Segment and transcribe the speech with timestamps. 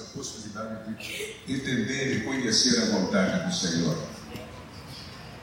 [0.00, 3.96] a possibilidade de entender e conhecer a vontade do Senhor.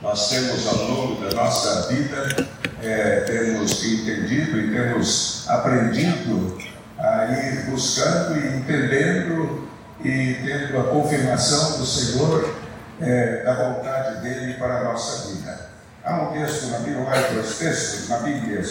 [0.01, 2.48] Nós temos ao longo da nossa vida,
[2.81, 6.58] é, temos entendido e temos aprendido
[7.00, 9.68] a ir buscando e entendendo
[10.04, 12.54] e tendo a confirmação do Senhor
[13.02, 15.70] é, da vontade dele para a nossa vida.
[16.04, 18.62] Há um texto na Bíblia, vários textos na Bíblia,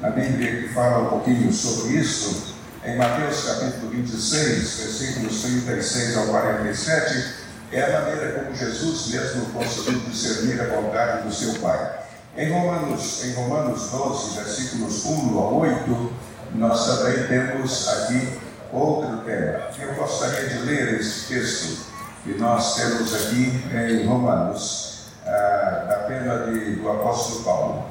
[0.00, 6.26] na Bíblia que fala um pouquinho sobre isso, em Mateus capítulo 26, versículos 36 ao
[6.28, 7.34] 47,
[7.72, 12.00] é a maneira como Jesus mesmo conseguiu discernir a vontade do seu Pai.
[12.36, 16.12] Em Romanos, em Romanos 12, versículos 1 a 8,
[16.54, 18.38] nós também temos aqui
[18.72, 19.60] outro tema.
[19.78, 21.86] Eu gostaria de ler esse texto
[22.24, 27.84] que nós temos aqui em Romanos, ah, da pena de, do apóstolo Paulo.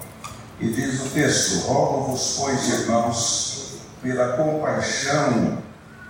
[0.59, 3.48] E diz o texto: Rogo-vos, pois, irmãos,
[4.02, 5.59] pela compaixão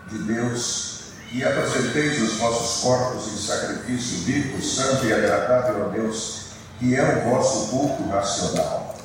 [0.09, 0.89] de Deus,
[1.31, 6.45] e apresenteis os vossos corpos em sacrifício vivo, santo e agradável a Deus,
[6.80, 8.95] que é o vosso culto racional.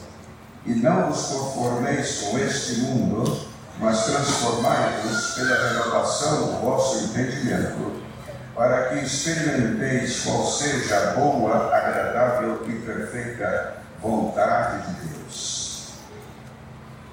[0.64, 3.46] E não vos conformeis com este mundo,
[3.78, 8.02] mas transformai-vos pela renovação do vosso entendimento,
[8.54, 15.88] para que experimenteis qual seja a boa, agradável e perfeita vontade de Deus.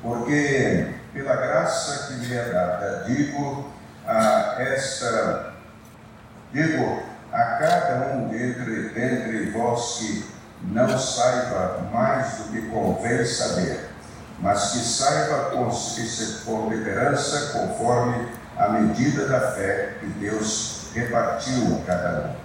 [0.02, 3.70] Porque, pela graça que me é dada, digo
[4.08, 5.54] a esta,
[6.54, 10.26] digo a cada um dentre, dentre vós que
[10.64, 13.90] não saiba mais do que convém saber,
[14.40, 15.70] mas que saiba com,
[16.46, 22.42] com liderança conforme a medida da fé que Deus repartiu a cada um.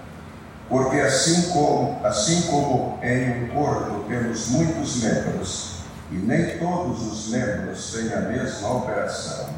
[0.69, 5.76] Porque assim como, assim como em um corpo temos muitos membros,
[6.11, 9.49] e nem todos os membros têm a mesma operação,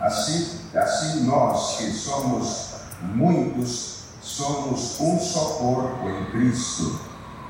[0.00, 2.70] assim, assim nós que somos
[3.02, 7.00] muitos, somos um só corpo em Cristo,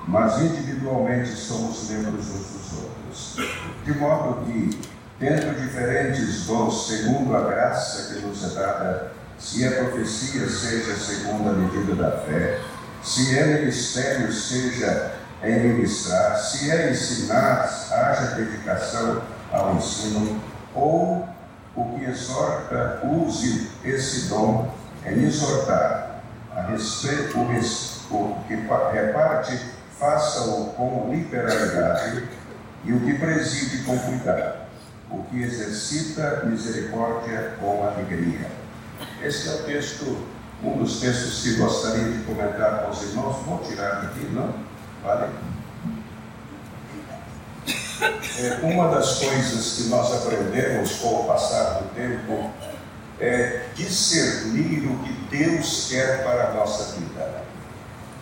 [0.09, 3.37] mas individualmente somos membros uns dos outros.
[3.85, 4.81] De modo que,
[5.19, 11.51] tendo diferentes dons segundo a graça que nos é dada, se é profecia, seja segundo
[11.51, 12.61] a medida da fé,
[13.03, 20.41] se é ministério, seja em ministrar, se é ensinar, haja dedicação ao ensino,
[20.75, 21.29] ou
[21.75, 24.73] o que exorta, use esse dom
[25.07, 26.21] em exortar
[26.55, 29.59] a respeito, o que reparte,
[29.99, 32.29] faça-o com liberalidade,
[32.85, 34.61] e o que preside com cuidado,
[35.11, 38.51] o que exercita misericórdia com alegria.
[39.23, 40.27] Este é o texto
[40.63, 44.55] um dos textos que gostaria de comentar com os irmãos, vou tirar daqui, não?
[45.03, 45.31] Vale?
[48.39, 52.51] É, uma das coisas que nós aprendemos com o passar do tempo
[53.21, 57.43] é discernir o que Deus quer para a nossa vida.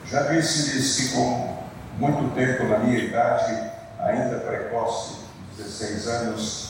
[0.07, 1.59] Já disse-lhes que com
[1.99, 5.19] muito tempo na minha idade, ainda precoce,
[5.57, 6.69] 16 anos,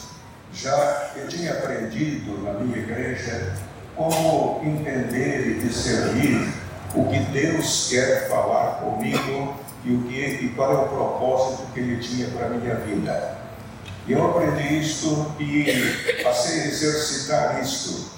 [0.52, 3.54] já eu tinha aprendido na minha igreja
[3.96, 6.52] como entender e discernir
[6.94, 11.80] o que Deus quer falar comigo e, o que, e qual é o propósito que
[11.80, 13.38] Ele tinha para a minha vida.
[14.08, 18.10] Eu aprendi isto e passei a exercitar isto.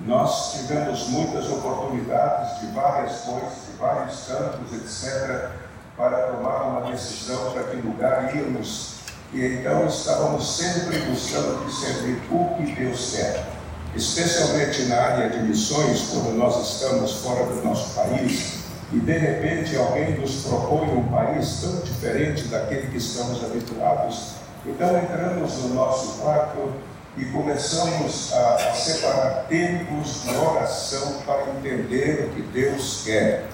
[0.00, 5.50] Nós tivemos muitas oportunidades de várias coisas, de vários campos, etc.,
[5.96, 8.96] para tomar uma decisão para que lugar íamos.
[9.32, 13.56] E então estávamos sempre buscando discernir o que Deus quer
[13.96, 19.76] especialmente na área de missões, quando nós estamos fora do nosso país e de repente
[19.76, 24.32] alguém nos propõe um país tão diferente daquele que estamos habituados.
[24.64, 26.72] Então entramos no nosso quarto
[27.16, 33.46] e começamos a, separar tempos de oração para entender o que Deus quer.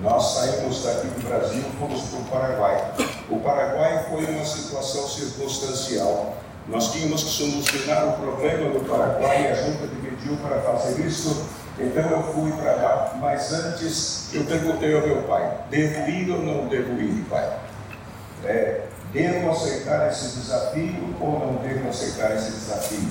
[0.00, 2.92] Nós saímos daqui do Brasil fomos para o Paraguai.
[3.28, 6.36] O Paraguai foi uma situação circunstancial.
[6.66, 11.44] Nós tínhamos que solucionar o problema do Paraguai e a junta dividiu para fazer isso.
[11.82, 13.18] Então eu fui para lá.
[13.20, 17.58] Mas antes eu perguntei ao meu pai: devo ir ou não devo ir, pai?
[18.44, 23.08] É, devo aceitar esse desafio ou não devo aceitar esse desafio?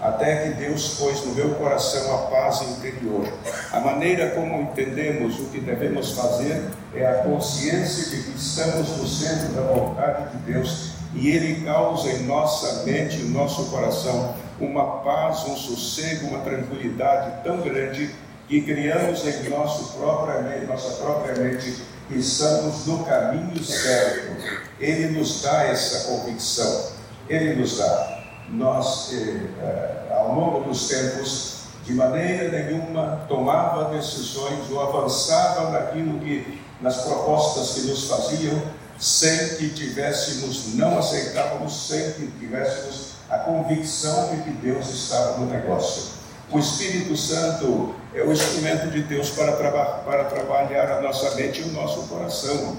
[0.00, 3.26] Até que Deus pôs no meu coração a paz interior.
[3.72, 6.62] A maneira como entendemos o que devemos fazer
[6.94, 12.10] é a consciência de que estamos no centro da vontade de Deus e Ele causa
[12.10, 18.14] em nossa mente, em nosso coração, uma paz, um sossego, uma tranquilidade tão grande
[18.48, 24.36] que criamos em nosso própria nossa própria mente que estamos no caminho certo.
[24.80, 26.92] Ele nos dá essa convicção,
[27.28, 28.24] Ele nos dá.
[28.48, 36.18] Nós, eh, eh, ao longo dos tempos, de maneira nenhuma tomava decisões ou avançava naquilo
[36.20, 38.62] que, nas propostas que nos faziam,
[38.98, 45.46] sem que tivéssemos, não aceitávamos, sem que tivéssemos a convicção de que Deus estava no
[45.46, 46.18] negócio.
[46.50, 51.60] O Espírito Santo é o instrumento de Deus para, traba para trabalhar a nossa mente
[51.60, 52.76] e o nosso coração.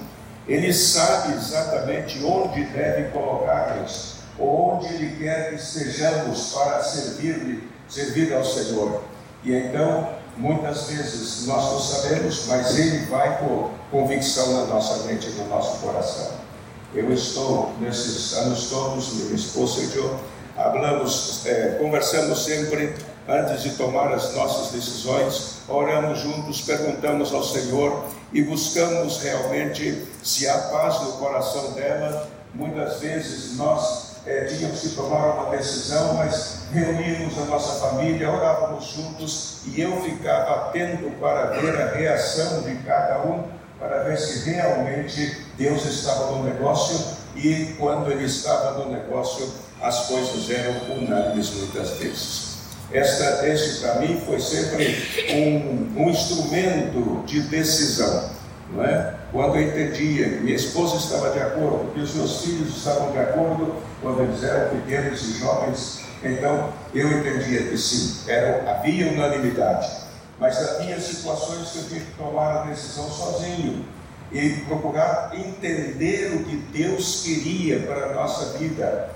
[0.48, 8.44] Ele sabe exatamente onde deve colocar-nos, onde Ele quer que estejamos para servir-lhe, servir ao
[8.44, 9.04] Senhor.
[9.44, 15.28] E então, muitas vezes nós não sabemos, mas Ele vai por convicção na nossa mente
[15.28, 16.32] e no nosso coração.
[16.92, 20.18] Eu estou, nesses anos todos, minha esposa e eu,
[20.56, 22.94] hablamos, é, conversamos sempre
[23.28, 30.48] antes de tomar as nossas decisões, oramos juntos, perguntamos ao Senhor e buscamos realmente se
[30.48, 32.28] há paz no coração dela.
[32.52, 38.86] Muitas vezes nós é, tínhamos que tomar uma decisão, mas reuníamos a nossa família, orávamos
[38.86, 43.44] juntos e eu ficava atento para ver a reação de cada um,
[43.78, 46.98] para ver se realmente Deus estava no negócio
[47.34, 49.50] e quando Ele estava no negócio,
[49.82, 52.50] as coisas eram unânimes muitas vezes.
[52.92, 54.96] Esta, este para mim foi sempre
[55.32, 58.30] um, um instrumento de decisão.
[58.72, 59.14] Não é?
[59.32, 63.18] Quando eu entendia que minha esposa estava de acordo, que os meus filhos estavam de
[63.18, 69.88] acordo, quando eles eram pequenos e jovens, então eu entendia que sim, era, havia unanimidade.
[70.38, 73.84] Mas havia situações que eu tinha que tomar a decisão sozinho
[74.32, 79.10] e procurar entender o que Deus queria para a nossa vida.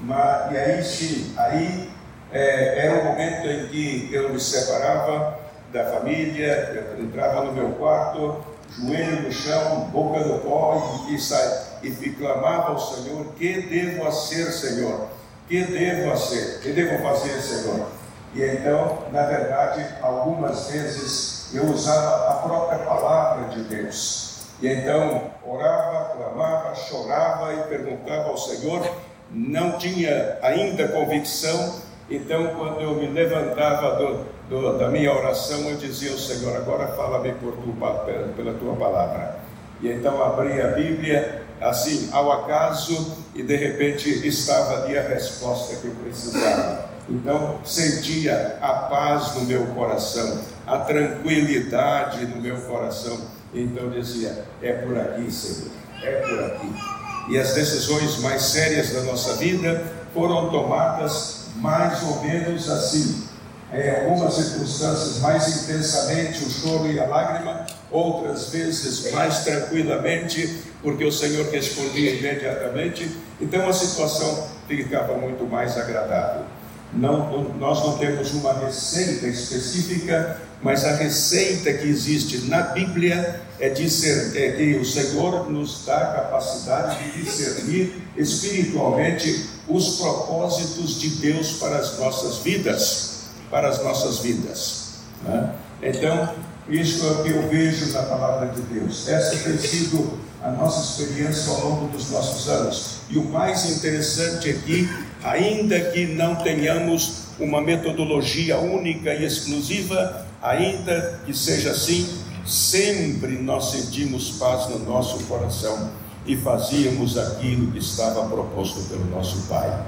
[0.00, 1.90] Mas, e aí sim, aí
[2.32, 5.38] é, era o momento em que eu me separava
[5.72, 8.44] da família, eu entrava no meu quarto,
[8.78, 14.52] joelho no chão, boca no pó e, e, e clamava ao Senhor: Que devo fazer,
[14.52, 15.08] Senhor?
[15.48, 16.60] Que devo fazer?
[16.60, 17.86] Que devo fazer, Senhor?
[18.34, 24.44] E então, na verdade, algumas vezes eu usava a própria palavra de Deus.
[24.60, 28.82] E então orava, clamava, chorava e perguntava ao Senhor.
[29.30, 35.76] Não tinha ainda convicção, então, quando eu me levantava do, do, da minha oração, eu
[35.76, 38.04] dizia ao Senhor: Agora fala-me pela,
[38.36, 39.36] pela tua palavra.
[39.80, 45.76] E então abri a Bíblia, assim, ao acaso, e de repente estava ali a resposta
[45.76, 46.86] que eu precisava.
[47.08, 53.18] Então, sentia a paz no meu coração, a tranquilidade no meu coração.
[53.52, 55.72] Então, dizia: É por aqui, Senhor,
[56.04, 56.95] é por aqui.
[57.28, 59.84] E as decisões mais sérias da nossa vida
[60.14, 63.26] foram tomadas mais ou menos assim.
[63.72, 71.04] Em algumas circunstâncias, mais intensamente o choro e a lágrima, outras vezes mais tranquilamente, porque
[71.04, 73.10] o Senhor respondia imediatamente.
[73.40, 76.42] Então a situação ficava muito mais agradável.
[76.92, 83.68] Não, nós não temos uma receita específica, mas a receita que existe na Bíblia é,
[83.68, 91.08] discernir, é que o Senhor nos dá a capacidade de discernir espiritualmente os propósitos de
[91.10, 94.86] Deus para as nossas vidas, para as nossas vidas.
[95.22, 95.52] Né?
[95.82, 96.34] Então,
[96.68, 99.08] isso é o que eu vejo na palavra de Deus.
[99.08, 102.96] Essa tem sido a nossa experiência ao longo dos nossos anos.
[103.08, 104.88] E o mais interessante aqui,
[105.26, 112.08] ainda que não tenhamos uma metodologia única e exclusiva, ainda que seja assim,
[112.46, 115.90] sempre nós sentimos paz no nosso coração
[116.24, 119.84] e fazíamos aquilo que estava proposto pelo nosso Pai.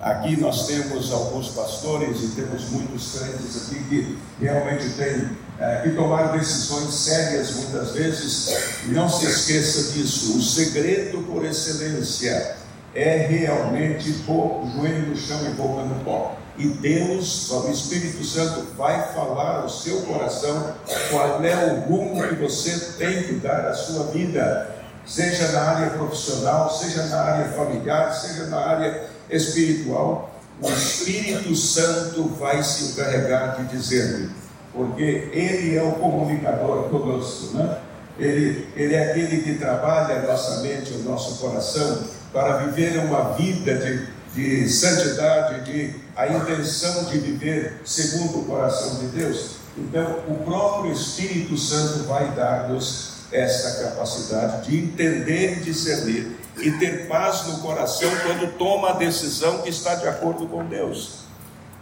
[0.00, 5.90] Aqui nós temos alguns pastores e temos muitos crentes aqui que realmente têm é, que
[5.90, 8.54] tomar decisões sérias muitas vezes.
[8.86, 10.38] Não se esqueça disso.
[10.38, 12.59] O segredo por excelência
[12.94, 16.36] é realmente pôr o joelho no chão e boca no pó.
[16.58, 20.74] E Deus, o Espírito Santo, vai falar ao seu coração
[21.10, 25.90] qual é o rumo que você tem que dar à sua vida seja na área
[25.90, 30.30] profissional, seja na área familiar, seja na área espiritual,
[30.62, 34.30] o Espírito Santo vai se encarregar de dizer-lhe,
[34.72, 37.78] porque Ele é o comunicador conosco, né?
[38.18, 43.32] Ele, ele é aquele que trabalha a nossa mente, o nosso coração, para viver uma
[43.34, 49.56] vida de, de santidade, de a intenção de viver segundo o coração de Deus.
[49.76, 57.08] Então, o próprio Espírito Santo vai dar-nos essa capacidade de entender e discernir e ter
[57.08, 61.20] paz no coração quando toma a decisão que está de acordo com Deus.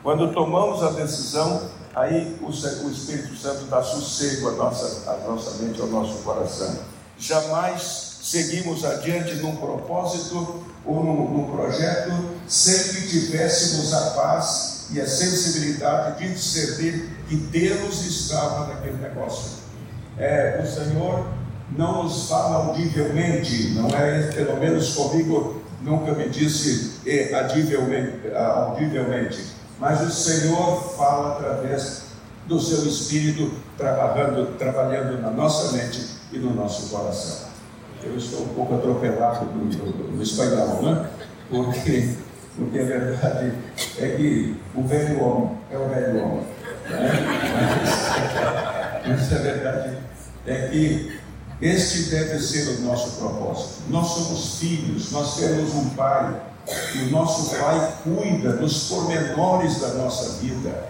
[0.03, 5.63] Quando tomamos a decisão, aí o, o Espírito Santo dá sossego à nossa, à nossa
[5.63, 6.79] mente, ao nosso coração.
[7.19, 12.13] Jamais seguimos adiante num propósito ou num, num projeto
[12.47, 19.59] sem que tivéssemos a paz e a sensibilidade de discernir que Deus estava naquele negócio.
[20.19, 21.27] É, o Senhor
[21.77, 29.43] não nos fala audivelmente, não é, pelo menos comigo, nunca me disse é, audivelmente, audivelmente,
[29.79, 32.03] mas o Senhor fala através
[32.47, 37.48] do seu Espírito trabalhando, trabalhando na nossa mente e no nosso coração.
[38.03, 41.09] Eu estou um pouco atropelado no, espanhol, né?
[41.51, 42.15] Porque,
[42.57, 43.53] porque a verdade
[43.99, 46.47] é que o velho homem é o velho homem.
[46.89, 47.11] Né?
[49.05, 49.99] Mas, mas a verdade
[50.47, 51.19] é que
[51.61, 53.83] este deve ser o nosso propósito.
[53.89, 56.41] Nós somos filhos, nós temos um pai,
[56.95, 60.89] e o nosso pai cuida dos pormenores da nossa vida.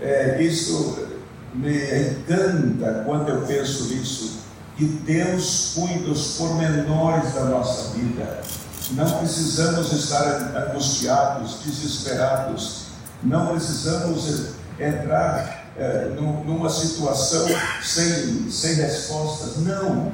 [0.00, 1.08] É, isso
[1.54, 4.38] me encanta quando eu penso nisso,
[4.76, 8.42] que Deus cuida dos pormenores da nossa vida.
[8.90, 12.86] Não precisamos estar angustiados, desesperados,
[13.22, 17.46] não precisamos entrar é, numa situação
[17.82, 19.56] sem, sem respostas.
[19.58, 20.12] Não.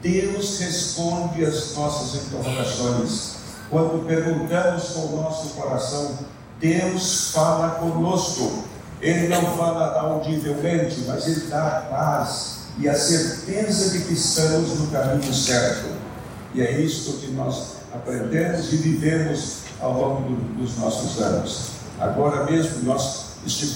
[0.00, 3.34] Deus responde às nossas interrogações.
[3.68, 6.18] Quando perguntamos com o nosso coração,
[6.60, 8.64] Deus fala conosco.
[9.00, 14.86] Ele não fala audivelmente, mas Ele dá paz e a certeza de que estamos no
[14.88, 15.88] caminho certo.
[16.54, 21.68] E é isto que nós aprendemos e vivemos ao longo dos nossos anos.
[21.98, 23.24] Agora mesmo nós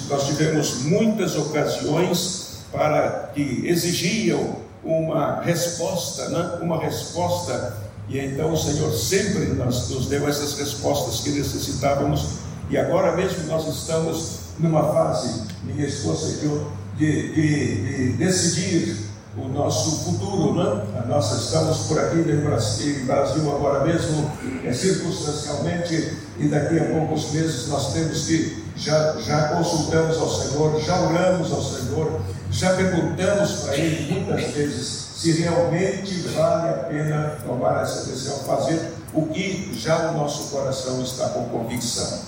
[0.09, 6.59] nós tivemos muitas ocasiões para que exigiam uma resposta, né?
[6.63, 7.77] uma resposta,
[8.09, 12.39] e então o Senhor sempre nos, nos deu essas respostas que necessitávamos,
[12.71, 19.09] e agora mesmo nós estamos numa fase, minha esposa e eu, de, de, de decidir
[19.37, 21.05] o nosso futuro, né?
[21.07, 23.07] Nós estamos por aqui no Brasil,
[23.55, 24.31] agora mesmo,
[24.65, 30.81] é, circunstancialmente, e daqui a poucos meses nós temos que já, já consultamos ao Senhor,
[30.81, 37.39] já oramos ao Senhor, já perguntamos para Ele muitas vezes se realmente vale a pena
[37.47, 38.81] tomar essa decisão, fazer
[39.13, 42.21] o que já o nosso coração está com convicção.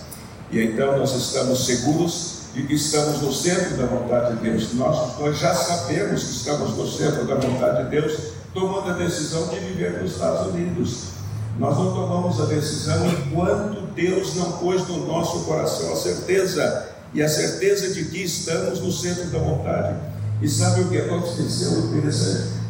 [0.50, 4.72] E então nós estamos seguros de que estamos no centro da vontade de Deus.
[4.74, 8.18] Nós, nós já sabemos que estamos no centro da vontade de Deus,
[8.52, 11.10] tomando a decisão de viver nos Estados Unidos.
[11.58, 17.22] Nós não tomamos a decisão enquanto Deus não pôs no nosso coração a certeza, e
[17.22, 19.96] a certeza de que estamos no centro da vontade.
[20.40, 21.90] E sabe o que aconteceu?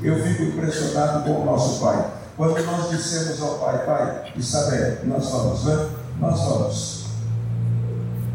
[0.03, 2.11] Eu fico impressionado com o nosso Pai.
[2.37, 5.91] Quando nós dissemos ao Pai, Pai, está bem, nós vamos, né?
[6.19, 7.00] nós vamos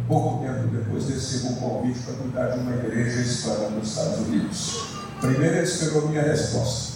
[0.07, 4.79] pouco tempo depois recebo um convite para cuidar de uma igreja hispana nos Estados Unidos.
[5.19, 6.93] Primeiro ele esperou minha resposta.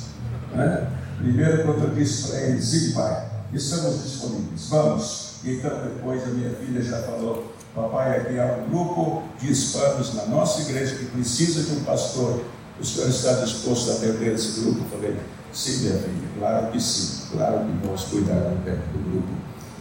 [0.53, 0.87] Né?
[1.17, 5.29] Primeiro, quando eu disse para ele, sim, pai, estamos disponíveis, vamos.
[5.43, 10.25] Então, depois, a minha filha já falou: Papai, aqui há um grupo de hispanos na
[10.25, 12.43] nossa igreja que precisa de um pastor.
[12.79, 14.79] O senhor está disposto a atender esse grupo?
[14.79, 15.17] Eu falei:
[15.53, 19.27] Sim, minha filha, claro que sim, claro que vamos cuidar do grupo.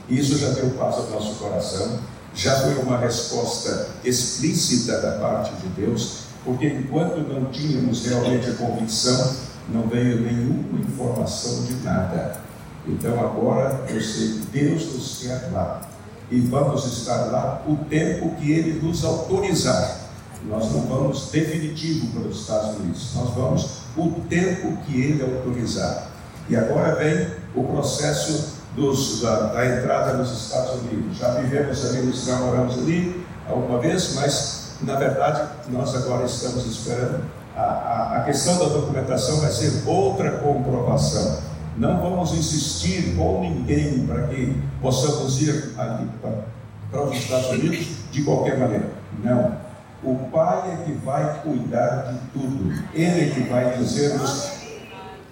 [0.08, 2.00] Isso já deu paz ao nosso coração
[2.34, 8.54] já foi uma resposta explícita da parte de Deus, porque enquanto não tínhamos realmente a
[8.54, 9.36] convicção,
[9.68, 12.40] não veio nenhuma informação de nada.
[12.86, 15.82] Então agora eu sei que Deus nos quer lá
[16.30, 20.08] e vamos estar lá o tempo que Ele nos autorizar.
[20.44, 26.10] Nós não vamos definitivo para os Estados Unidos, nós vamos o tempo que Ele autorizar.
[26.48, 31.18] E agora vem o processo dos, da, da, entrada nos Estados Unidos.
[31.18, 37.24] Já vivemos ali, nos namoramos ali alguma vez, mas na verdade nós agora estamos esperando.
[37.56, 41.38] A, a, a questão da documentação vai ser outra comprovação.
[41.76, 46.44] Não vamos insistir com ninguém para que possamos ir ali para,
[46.90, 48.90] para os Estados Unidos de qualquer maneira.
[49.22, 49.68] Não.
[50.02, 52.72] O Pai é que vai cuidar de tudo.
[52.94, 54.50] Ele é que vai dizer-nos: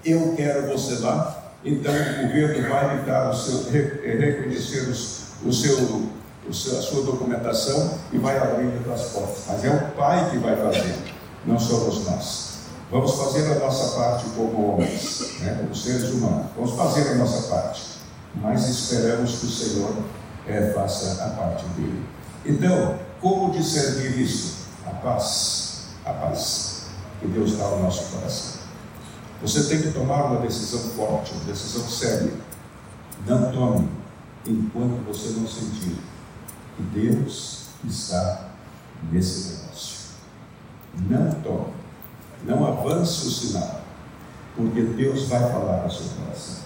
[0.05, 1.36] Eu quero você lá,
[1.67, 6.09] então o governo vai dar o seu, eh, reconhecer os, o seu,
[6.49, 9.43] o seu, a sua documentação e vai abrir as portas.
[9.49, 10.95] Mas é o pai que vai fazer,
[11.45, 12.47] não somos nós.
[12.89, 16.47] Vamos fazer a nossa parte como homens, né, como seres humanos.
[16.55, 17.83] Vamos fazer a nossa parte,
[18.37, 19.93] mas esperamos que o Senhor
[20.47, 22.07] é, faça a parte dele.
[22.45, 24.67] Então, como discernir isso?
[24.87, 26.83] A paz, a paz
[27.21, 28.56] que Deus dá ao nosso coração.
[29.43, 32.33] Você tem que tomar uma decisão forte, uma decisão séria.
[33.27, 33.89] Não tome
[34.47, 35.97] enquanto você não sentir
[36.77, 38.49] que Deus está
[39.11, 39.99] nesse negócio.
[41.09, 41.75] Não tome.
[42.45, 43.81] Não avance o sinal,
[44.57, 46.65] porque Deus vai falar ao seu coração.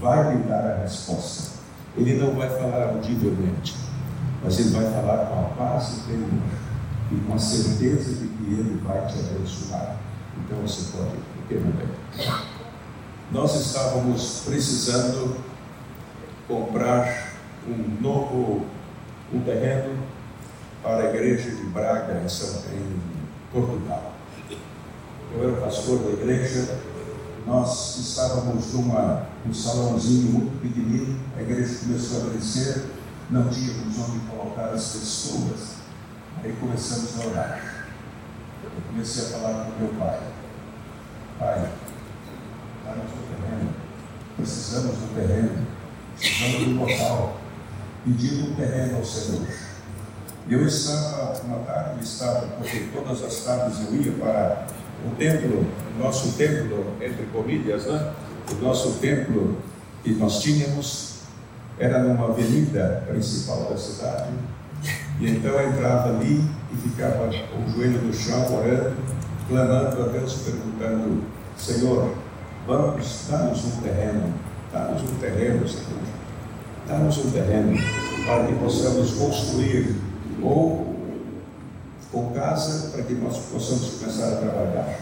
[0.00, 1.58] Vai lhe dar a resposta.
[1.96, 3.76] Ele não vai falar audivelmente.
[4.42, 6.28] mas ele vai falar com a paz interior
[7.10, 9.96] e com a certeza de que ele vai te abençoar.
[10.38, 11.16] Então você pode
[11.48, 11.88] bem.
[13.30, 15.36] Nós estávamos precisando
[16.46, 17.32] comprar
[17.66, 18.66] um novo
[19.32, 19.98] um terreno
[20.82, 23.00] para a igreja de Braga, em, São, em
[23.50, 24.12] Portugal.
[25.34, 26.78] Eu era pastor da igreja,
[27.46, 32.84] nós estávamos numa, num salãozinho muito pequenino, a igreja começou a crescer,
[33.30, 35.76] não tínhamos onde colocar as pessoas,
[36.44, 37.71] aí começamos a orar.
[38.92, 40.20] Comecei a falar com meu pai.
[41.38, 41.70] Pai,
[42.84, 43.70] dá-nos um terreno,
[44.36, 45.66] precisamos do terreno,
[46.14, 47.40] precisamos do local,
[48.04, 49.48] pedindo um terreno ao Senhor.
[50.46, 54.66] Eu estava, uma tarde, estava, porque todas as tardes eu ia para
[55.06, 58.12] o templo, o nosso templo, entre comilhas, né?
[58.50, 59.56] o nosso templo
[60.04, 61.20] que nós tínhamos
[61.78, 64.32] era numa avenida principal da cidade,
[65.20, 68.96] e então eu entrava ali e ficava com o joelho no chão, orando,
[69.48, 71.24] clamando a Deus, perguntando:
[71.56, 72.14] Senhor,
[72.66, 74.34] vamos, dá-nos um terreno,
[74.72, 76.00] dá-nos um terreno, Senhor,
[76.88, 77.78] dá-nos um terreno
[78.26, 79.96] para que possamos construir
[80.42, 80.92] ou
[82.10, 85.00] com casa para que nós possamos começar a trabalhar.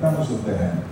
[0.00, 0.82] Dá-nos um terreno.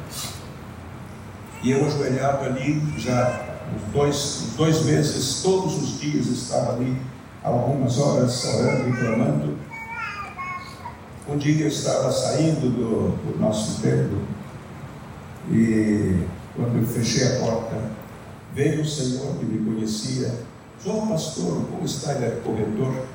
[1.62, 3.40] E eu ajoelhado ali, já
[3.74, 6.96] uns dois, uns dois meses, todos os dias estava ali,
[7.49, 9.59] algumas horas orando e clamando.
[11.28, 14.19] Um dia eu estava saindo do, do nosso templo
[15.50, 17.76] e quando eu fechei a porta,
[18.55, 20.35] veio o Senhor que me conhecia.
[20.85, 22.14] João pastor, como está?
[22.14, 23.07] Ele era corretor.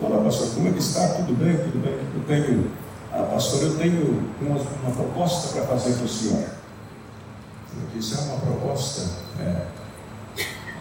[0.00, 1.08] Olá, pastor, como é que está?
[1.08, 1.56] Tudo bem?
[1.56, 1.94] Tudo bem?
[2.14, 2.70] Eu tenho,
[3.12, 6.44] ah, pastor, eu tenho uma, uma proposta para fazer para o senhor.
[7.74, 9.02] Eu disse, é uma proposta?
[9.40, 9.66] É.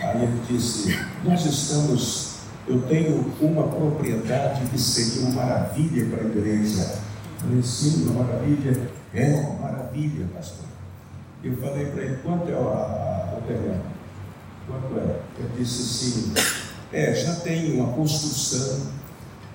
[0.04, 2.31] Aí ele disse, nós estamos,
[2.72, 6.82] eu tenho uma propriedade que seria uma maravilha para a igreja.
[6.82, 8.90] Eu falei, sim, uma maravilha.
[9.14, 10.66] É uma maravilha, pastor.
[11.44, 13.82] Eu falei para ele, quanto é o, o terreno?
[14.68, 15.20] Quanto é?
[15.38, 16.34] Ele disse assim,
[16.94, 18.88] é, já tem uma construção,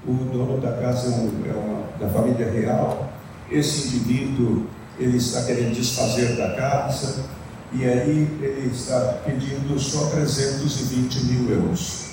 [0.07, 3.11] o dono da casa é, um, é uma, da família real,
[3.51, 4.67] esse indivíduo
[4.99, 7.25] ele está querendo desfazer da casa,
[7.73, 12.06] e aí ele está pedindo só 320 mil euros.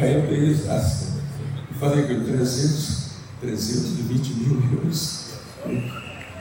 [0.00, 1.06] Aí eu dei risada.
[1.80, 5.26] Falei que 300, 320 mil euros.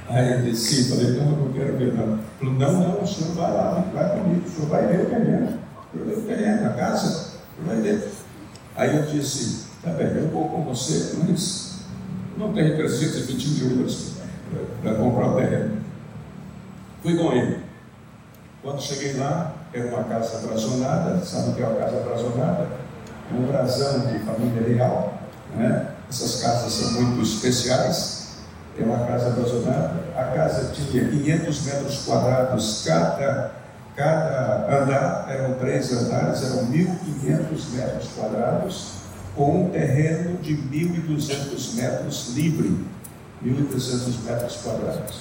[0.07, 2.19] Aí eu desci, falei, não, eu não quero ver não.
[2.39, 5.59] Falou, não, não, o senhor vai lá, vai comigo, o senhor vai ver o terreno.
[5.93, 7.31] Eu ver o terreno, na casa,
[7.65, 8.11] vai ver.
[8.75, 11.79] Aí eu disse, tá bem, eu vou com você, mas
[12.37, 14.11] não tenho 320 mil euros
[14.81, 15.77] para comprar o terreno.
[17.01, 17.59] Fui com ele.
[18.61, 22.67] Quando cheguei lá, era uma casa brazonada, sabe o que é uma casa brazonada?
[23.29, 25.19] É um brasão de família real,
[25.55, 25.87] né?
[26.09, 28.25] Essas casas são muito especiais.
[28.79, 29.93] É uma casa brazonada.
[30.15, 33.51] A casa tinha 500 metros quadrados cada,
[33.95, 38.91] cada andar, eram três andares, eram 1.500 metros quadrados,
[39.35, 42.85] com um terreno de 1.200 metros livre.
[43.43, 45.19] 1.200 metros quadrados.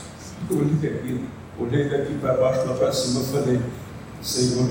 [0.49, 3.61] Eu olhei aquilo Olhei daqui para baixo, lá para cima, falei,
[4.25, 4.71] Senhor,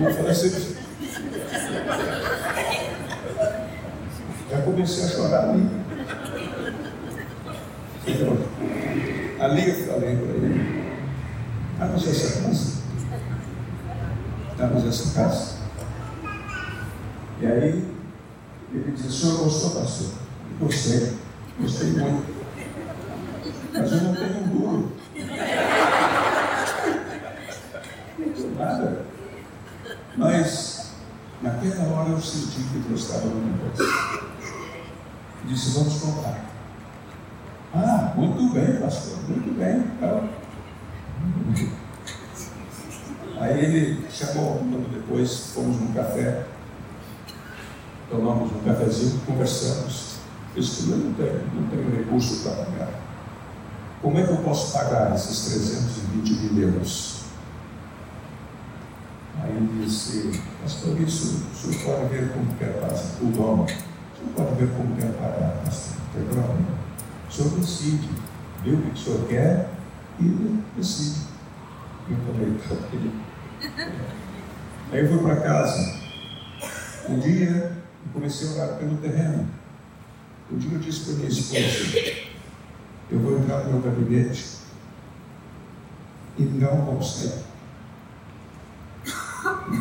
[0.00, 0.76] eu falei assim,
[4.50, 5.70] já comecei a chorar ali.
[8.04, 8.36] Senhor,
[9.40, 10.92] ali eu falei para ele,
[11.78, 12.82] dá-nos essa casa,
[14.58, 15.54] dá-nos essa casa.
[17.40, 17.84] E aí,
[18.72, 20.08] ele disse, o senhor gostou, pastor?
[20.60, 21.12] Gostei,
[21.60, 22.34] gostei muito
[23.76, 24.92] mas eu não tenho um duro.
[28.18, 29.04] Não tenho nada.
[30.16, 30.92] Mas,
[31.42, 34.24] naquela hora eu senti que Deus estava no negócio.
[35.44, 36.44] Disse, vamos comprar.
[37.74, 39.78] Ah, muito bem, pastor, muito bem.
[39.96, 40.28] Então,
[43.40, 46.46] aí ele chamou, depois fomos num café,
[48.08, 50.14] tomamos um cafezinho, conversamos.
[50.54, 52.90] Eu disse, eu não tenho, não tenho recurso para pagar.
[54.00, 57.23] Como é que eu posso pagar esses 320 mil euros?
[59.44, 63.66] Aí ele disse, pastor, isso o senhor pode ver como quer fazer, o dono, o
[63.68, 66.66] senhor pode ver como pagar, pastor, não tem problema.
[67.28, 68.08] O senhor decide,
[68.64, 69.68] vê o que o senhor quer
[70.18, 71.20] e decide.
[72.08, 73.94] Eu falei, tá
[74.92, 76.00] Aí eu fui para casa.
[77.10, 77.76] Um dia
[78.06, 79.46] eu comecei a orar pelo terreno.
[80.50, 82.12] Um dia eu disse para minha esposa,
[83.10, 84.56] eu vou entrar no meu gabinete
[86.38, 87.53] e não vou sair.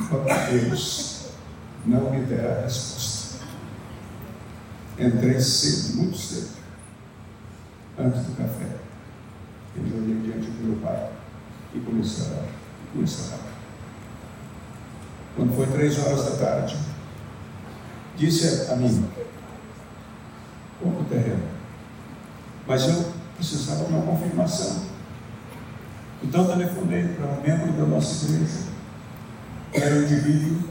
[0.10, 1.28] Quando Deus
[1.86, 3.40] não me der a resposta.
[4.98, 6.50] Entrei cedo, muito cedo,
[7.98, 8.78] antes do café.
[9.76, 11.10] Eu joguei diante do meu pai
[11.74, 12.46] e comecei a orar.
[12.94, 13.54] Comecei a orar.
[15.36, 16.78] Quando foi três horas da tarde,
[18.16, 19.10] disse a mim,
[20.80, 21.44] pouco terreno.
[22.68, 24.84] Mas eu precisava de uma confirmação.
[26.22, 28.73] Então telefonei para um membro da nossa igreja,
[29.74, 30.64] era um indivíduo,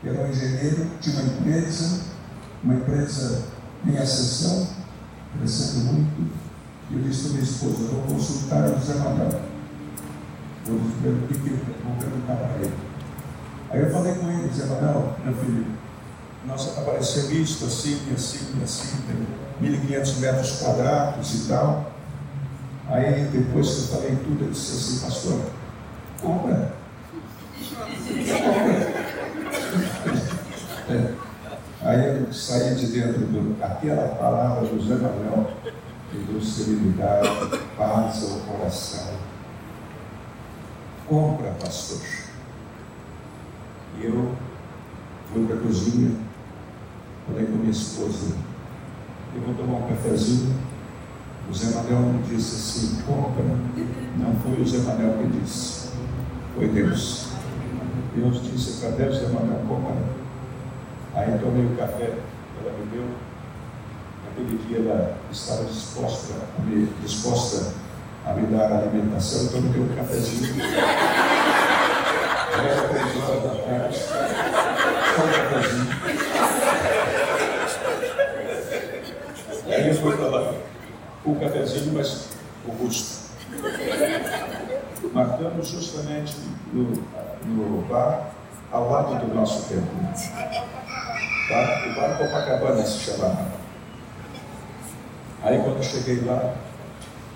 [0.00, 2.00] que era um engenheiro, tinha uma empresa,
[2.62, 3.42] uma empresa
[3.86, 4.68] em ascensão,
[5.38, 6.32] crescendo muito,
[6.90, 9.40] e eu disse para minha esposa, vou consultar o José Manuel.
[10.66, 12.74] Vou, vou perguntar para ele.
[13.70, 15.66] Aí eu falei com ele, Zé Manuel, meu filho,
[16.46, 18.98] nossa, apareceu isso, assim, assim, assim,
[19.58, 21.92] tem 1.500 metros quadrados e tal.
[22.88, 25.40] Aí depois que eu falei tudo, ele disse assim, pastor,
[26.22, 26.83] compra.
[30.90, 31.14] É.
[31.82, 33.26] Aí eu saí de dentro
[33.58, 35.50] daquela palavra do Zé Manuel,
[36.10, 37.28] que deu serenidade,
[37.76, 39.14] paz ao coração.
[41.06, 42.00] Compra, pastor.
[44.00, 44.34] E eu
[45.30, 46.12] fui para a cozinha,
[47.26, 48.34] falei com minha esposa,
[49.34, 50.54] eu vou tomar um cafezinho.
[51.50, 53.44] O Zé Manuel me disse assim, compra.
[54.16, 55.90] Não foi o Zé Manuel que disse,
[56.54, 57.33] foi Deus.
[58.14, 59.96] Deus disse para Deus, Zé Manuel, compra.
[61.14, 62.12] Aí tomei o café,
[62.60, 63.04] ela me deu.
[64.24, 67.72] Naquele dia ela estava disposta a me, disposta
[68.24, 70.62] a me dar alimentação, então me deu um cafezinho.
[72.54, 75.86] Era três horas da tarde, só um cafezinho.
[79.66, 80.54] Aí eu fui para lá,
[81.24, 82.28] o cafezinho, mas
[82.64, 83.24] robusto.
[85.12, 86.36] Marcamos justamente
[86.72, 86.92] no,
[87.44, 88.30] no bar,
[88.70, 89.88] ao lado do nosso templo.
[91.48, 91.86] Tá?
[91.86, 93.46] O bar Copacabana se chamava.
[95.42, 96.54] Aí quando eu cheguei lá,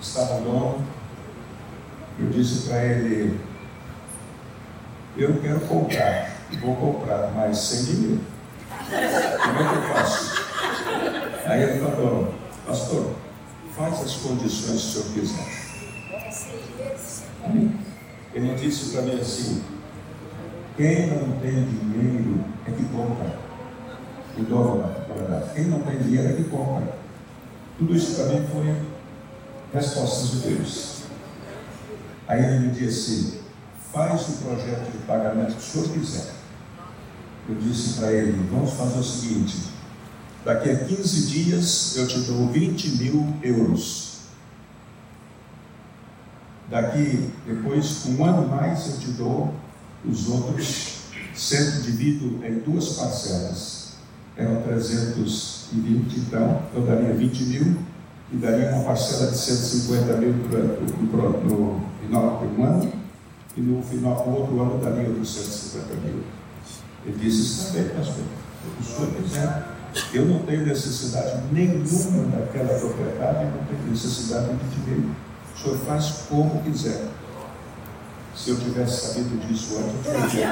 [0.01, 0.87] estava o dono,
[2.17, 3.39] eu disse para ele,
[5.15, 8.21] eu quero comprar, vou comprar, mas sem dinheiro.
[8.89, 10.43] Como é que eu faço?
[11.45, 12.33] Aí ele falou,
[12.65, 13.15] pastor,
[13.75, 15.59] faz as condições que o senhor quiser.
[18.33, 19.63] Ele disse para mim assim,
[20.79, 23.37] quem não tem dinheiro é que compra.
[24.37, 25.53] O da verdade.
[25.53, 26.95] Quem não tem dinheiro é que compra.
[27.77, 28.75] Tudo isso para mim foi
[29.73, 31.01] respostas de Deus.
[32.29, 33.39] Aí ele me disse assim,
[33.91, 36.31] faz o projeto de pagamento que o senhor quiser.
[37.49, 39.57] Eu disse para ele, vamos fazer o seguinte,
[40.45, 44.19] Daqui a 15 dias eu te dou 20 mil euros.
[46.69, 49.53] Daqui, depois, um ano mais, eu te dou
[50.07, 50.99] os outros,
[51.35, 53.89] sempre divido em duas parcelas.
[54.37, 57.77] Eram 320, então eu daria 20 mil
[58.31, 62.91] e daria uma parcela de 150 mil no final de um ano
[63.57, 66.23] e no final do outro ano daria outros 150 mil.
[67.05, 68.23] Ele disse, está bem, pastor,
[68.79, 69.79] o senhor quiser.
[70.13, 75.15] Eu não tenho necessidade nenhuma daquela propriedade, não tenho necessidade de dinheiro.
[75.55, 77.07] O senhor faz como quiser.
[78.39, 80.47] Se eu tivesse sabido disso antes, eu teria.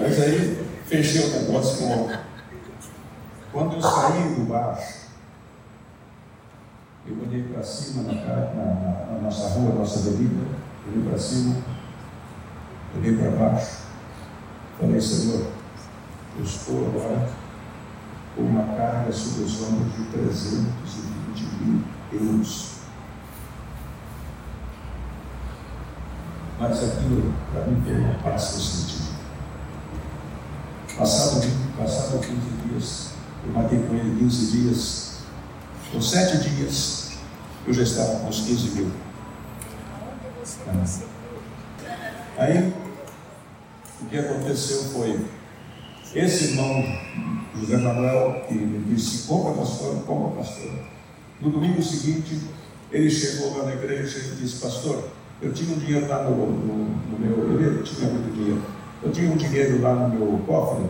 [0.00, 2.10] Mas aí fechei o negócio com.
[3.52, 4.76] Quando eu saí do bar,
[7.06, 10.44] eu olhei para cima na, na, na, na nossa rua, nossa avenida,
[10.88, 11.54] olhei para cima
[12.96, 13.82] olhei para baixo,
[14.80, 15.46] falei, Senhor,
[16.38, 17.28] eu estou agora
[18.34, 22.76] com uma carga sobre os ombros de 320 mil euros.
[26.58, 29.06] Mas aquilo, para mim, foi uma paz que eu senti.
[30.96, 31.46] Passado,
[31.76, 32.34] passado 15
[32.68, 33.10] dias,
[33.44, 35.18] eu matei com ele 15 dias,
[35.92, 37.12] com 7 dias,
[37.66, 38.90] eu já estava com os 15 mil.
[40.68, 40.84] Ah.
[42.38, 42.72] Aí,
[44.00, 45.26] o que aconteceu foi,
[46.14, 46.82] esse irmão
[47.58, 50.95] José Manuel, que me disse, compra pastor, compra pastor.
[51.40, 52.40] No domingo seguinte,
[52.90, 55.04] ele chegou lá na igreja e disse, pastor,
[55.42, 56.74] eu tinha um dinheiro lá no, no,
[57.10, 58.62] no meu, eu tinha muito dinheiro,
[59.02, 60.86] eu tinha um dinheiro lá no meu cofre,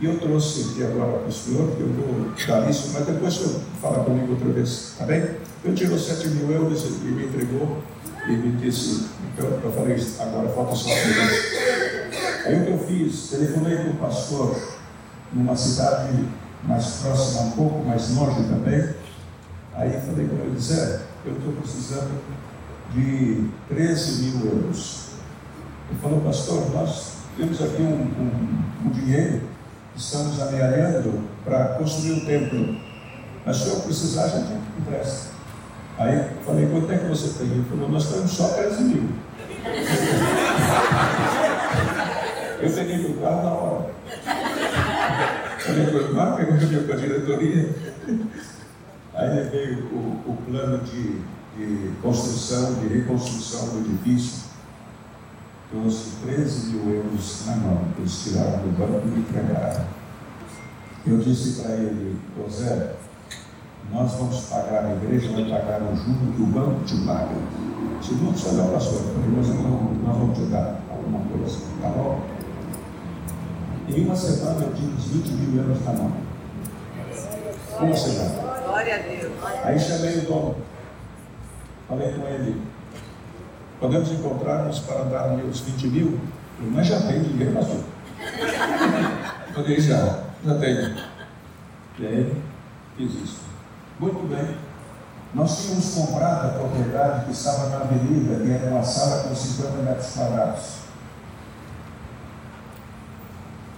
[0.00, 3.36] e eu trouxe aqui agora para o senhor, que eu vou dar isso, mas depois
[3.36, 5.24] o senhor comigo outra vez, tá bem?
[5.64, 7.78] Eu tirou 7 mil euros e me entregou
[8.26, 13.30] e me disse, então eu falei, agora falta só a Aí o que eu fiz?
[13.30, 14.56] Telefonei para o pastor
[15.32, 16.24] numa cidade
[16.64, 19.03] mais próxima, um pouco mais longe também.
[19.76, 22.22] Aí falei para ele, Zé, eu estou precisando
[22.92, 25.08] de 13 mil euros.
[25.90, 29.40] Ele falou, pastor, nós temos aqui um, um, um dinheiro,
[29.96, 32.76] estamos amealhando para construir um templo.
[33.44, 35.34] Mas se eu precisar, a gente empresta.
[35.98, 37.48] Aí eu falei, quanto é que você tem?
[37.48, 39.08] Ele falou, nós temos só 13 mil.
[42.60, 43.90] Eu peguei o carro na hora.
[45.58, 47.68] Falei, claro, peguei com a diretoria.
[49.14, 51.20] Aí veio o, o plano de,
[51.56, 54.44] de, construção, de reconstrução do edifício.
[55.70, 57.80] Trouxe 13 mil euros na mão.
[57.98, 59.84] Eles tiraram do banco e me entregaram.
[61.06, 62.96] Eu disse para ele, José,
[63.92, 67.36] nós vamos pagar, a igreja vai pagar o juro que o banco te paga.
[68.02, 71.88] Se não, você olhar para a sua nós, nós vamos te dar alguma coisa, tá
[71.88, 72.20] bom?
[73.88, 76.12] Em uma semana eu uns 20 mil euros na mão.
[77.80, 78.43] Uma semana.
[78.84, 79.32] Glória a Deus.
[79.64, 80.56] Aí chamei o dono.
[81.88, 82.62] Falei com ele.
[83.80, 86.20] Podemos encontrar-nos para dar os 20 mil?
[86.60, 87.80] Mas já tem dinheiro, pastor.
[89.54, 90.96] Falei, já, já tenho.
[91.98, 92.42] E aí,
[92.96, 93.40] fiz isso.
[93.98, 94.54] Muito bem.
[95.32, 99.82] Nós tínhamos comprado a propriedade que estava na avenida, e era uma sala com 50
[99.82, 100.74] metros quadrados.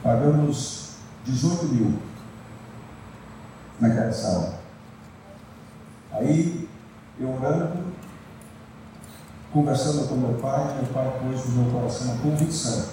[0.02, 1.98] Pagamos 18 mil
[3.80, 4.65] naquela sala.
[6.16, 6.66] Aí,
[7.20, 7.92] eu orando,
[9.52, 12.88] conversando com meu pai, meu pai pôs no meu coração a convicção: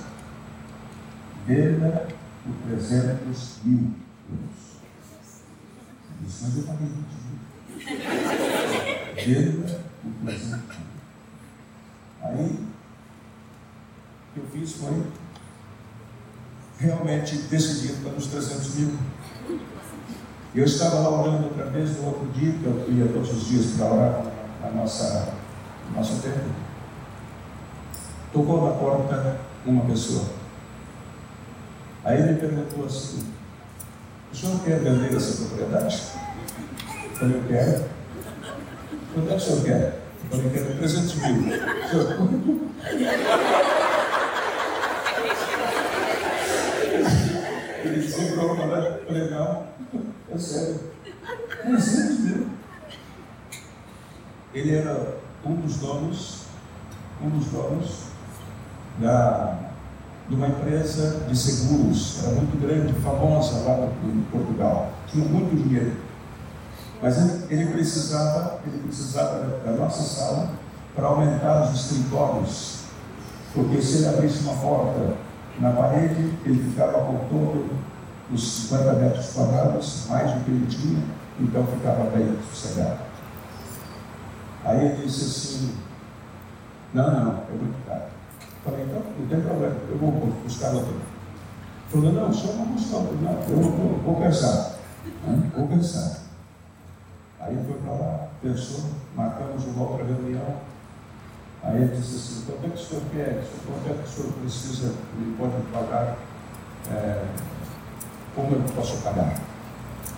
[1.48, 2.10] venda
[2.44, 3.92] por 300 mil
[4.30, 4.74] euros.
[6.28, 7.40] Isso, mas eu paguei 20 mil.
[9.26, 10.88] Venda por 300 mil.
[12.24, 12.68] Aí,
[14.30, 15.04] o que eu fiz foi
[16.78, 18.98] realmente decidido pelos 300 mil.
[20.56, 23.72] Eu estava lá orando outra vez no outro dia, que eu ia todos os dias
[23.76, 24.24] para orar
[24.62, 25.34] na nossa,
[25.89, 26.52] no nosso templo.
[28.32, 30.26] Tocou na porta uma pessoa.
[32.04, 33.24] Aí ele perguntou assim:
[34.32, 36.04] O senhor quer vender essa propriedade?
[37.04, 37.86] Eu falei: Eu quero.
[39.13, 40.02] Quanto é que o senhor quer?
[40.32, 41.39] Eu falei: Quero 300 mil.
[41.39, 43.73] O senhor...
[48.15, 49.67] Disse para legal.
[50.32, 50.80] É sério.
[51.65, 52.54] É sério mesmo.
[54.54, 56.43] Ele era um dos donos,
[57.21, 58.04] um dos donos
[58.99, 59.58] da,
[60.30, 65.93] de uma empresa de seguros, era muito grande, famosa lá em Portugal, tinha muito dinheiro.
[67.02, 70.52] Mas ele, precisava, ele precisava da nossa sala
[70.95, 72.84] para aumentar os escritórios,
[73.54, 75.15] porque se ele abrisse uma porta
[75.60, 76.93] na parede, ele ficava
[78.34, 81.04] os 50 metros quadrados, mais do que ele tinha,
[81.39, 83.00] então ficava bem sossegado.
[84.65, 85.78] Aí ele disse assim,
[86.93, 88.04] não, não, é muito caro.
[88.63, 90.12] Falei, então, não tem problema, eu vou
[90.43, 90.96] buscar outro.
[91.89, 94.76] Falou, não, só não buscar outro, não, eu vou, vou pensar.
[95.26, 95.52] Né?
[95.56, 96.24] Vou pensar.
[97.39, 100.56] Aí foi para lá, pensou, marcamos uma outra reunião.
[101.62, 103.43] Aí ele disse assim, quanto é que o senhor quer?
[103.65, 106.17] Quanto é que o senhor precisa, ele pode pagar?
[106.89, 107.26] É,
[108.36, 109.39] como eu posso pagar?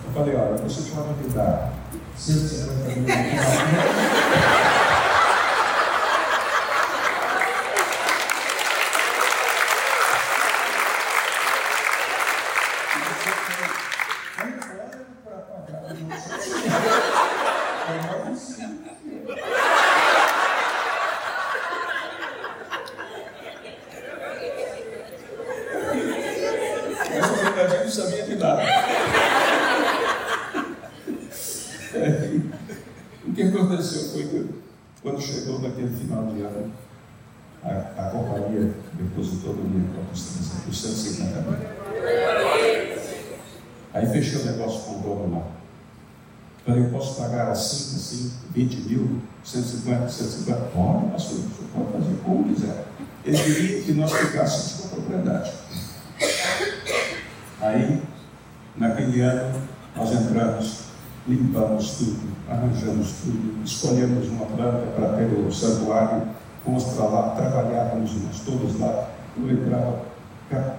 [0.04, 1.72] Eu falei, olha, você pode me dar
[2.16, 3.06] 150 mil
[47.56, 50.60] assim, 20 mil, 150, 150.
[50.74, 52.84] Pode, pastor, o senhor pode fazer como quiser.
[53.24, 55.52] Ele queria que nós ficássemos com a propriedade.
[57.60, 58.02] Aí,
[58.76, 59.60] naquele ano,
[59.96, 60.80] nós entramos,
[61.26, 66.22] limpamos tudo, arranjamos tudo, escolhemos uma planta para ter o santuário,
[66.64, 69.10] fomos para lá, trabalhávamos nós todos lá.
[69.36, 70.02] Eu entrava,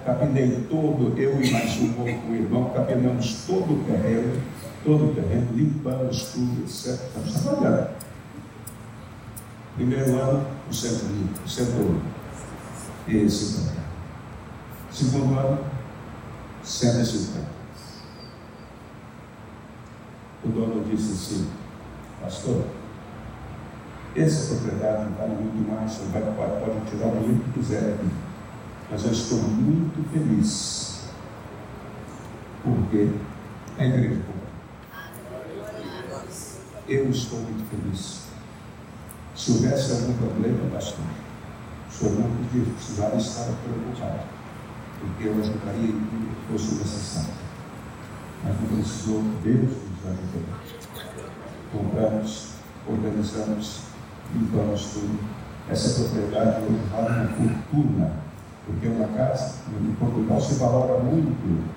[0.04, 4.40] capinei todo, eu e mais um outro irmão, capinamos todo o terreno
[4.84, 7.00] todo o terreno, limpamos tudo, etc.
[7.06, 7.90] Estamos trabalhando.
[9.76, 12.00] Primeiro ano, o centro limpo, o centro
[13.06, 13.72] e 50.
[14.90, 15.58] Segundo ano,
[16.62, 17.58] 150.
[20.44, 21.50] O dono disse assim,
[22.20, 22.64] pastor,
[24.16, 28.10] Essa propriedade vale muito mais, você pode, pode tirar o dinheiro que quiser aqui.
[28.90, 31.02] Mas eu estou muito feliz.
[32.64, 33.10] Porque
[33.78, 34.22] a igreja
[36.88, 38.22] eu estou muito feliz.
[39.36, 41.04] Se houvesse algum problema, pastor,
[41.88, 44.20] o senhor não precisava estar preocupado,
[45.00, 47.34] porque eu ajudaria em tudo que fosse necessário.
[48.42, 50.42] Mas não precisou, Deus nos ajudou.
[51.72, 52.48] Compramos,
[52.88, 53.80] organizamos,
[54.34, 55.18] limpamos tudo.
[55.70, 58.12] Essa propriedade hoje vale uma fortuna,
[58.64, 61.68] porque uma casa, em Portugal, se valora muito,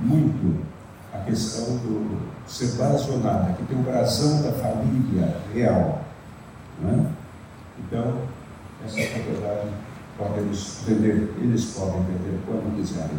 [0.00, 0.64] muito
[1.12, 6.00] a questão do ser blasonada, que tem o brasão da família real.
[6.80, 7.12] Né?
[7.78, 8.22] Então,
[8.84, 9.68] essa propriedade
[10.16, 13.18] podemos vender, eles podem vender quando quiserem.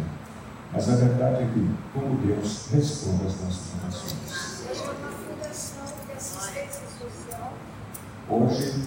[0.72, 4.28] Mas a verdade é que, como Deus responde às nossas orações.
[8.28, 8.84] Hoje,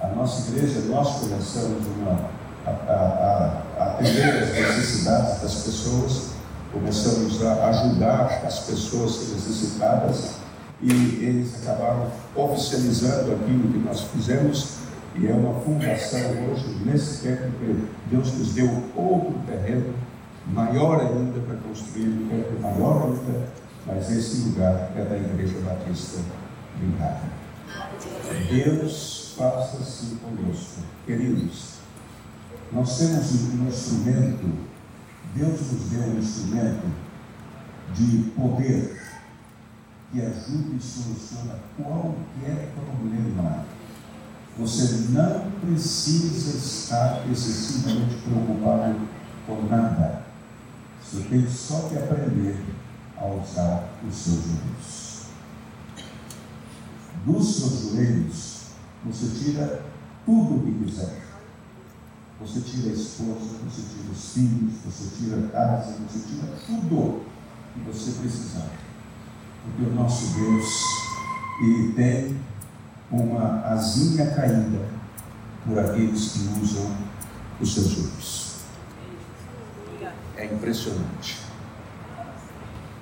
[0.00, 2.30] a nossa igreja, nós começamos uma,
[2.66, 6.37] a, a, a atender as necessidades das pessoas
[6.72, 10.34] começamos a ajudar as pessoas necessitadas
[10.80, 10.90] e
[11.24, 14.78] eles acabaram oficializando aquilo que nós fizemos
[15.16, 19.92] e é uma fundação hoje, nesse tempo que Deus nos deu outro terreno,
[20.46, 23.48] maior ainda para construir um templo maior ainda,
[23.84, 26.20] mas esse lugar é da Igreja Batista
[26.78, 27.38] de Gávea.
[28.48, 30.82] Deus faça assim conosco.
[31.04, 31.78] Queridos,
[32.72, 34.48] nós temos um instrumento
[35.34, 36.86] Deus nos deu um instrumento
[37.94, 39.00] de poder
[40.10, 43.64] que ajuda e soluciona qualquer problema.
[44.58, 49.00] Você não precisa estar excessivamente preocupado
[49.46, 50.22] com nada.
[51.00, 52.56] Você tem só que aprender
[53.16, 55.22] a usar os seus joelhos.
[57.24, 58.62] Dos seus joelhos,
[59.04, 59.84] você tira
[60.24, 61.27] tudo o que quiser.
[62.40, 67.22] Você tira a esposa, você tira os filhos, você tira a casa, você tira tudo
[67.74, 68.70] que você precisar.
[69.64, 70.64] Porque o nosso Deus,
[71.60, 72.40] Ele tem
[73.10, 74.88] uma asinha caída
[75.66, 76.96] por aqueles que usam
[77.60, 78.48] os seus olhos.
[80.36, 81.40] É impressionante.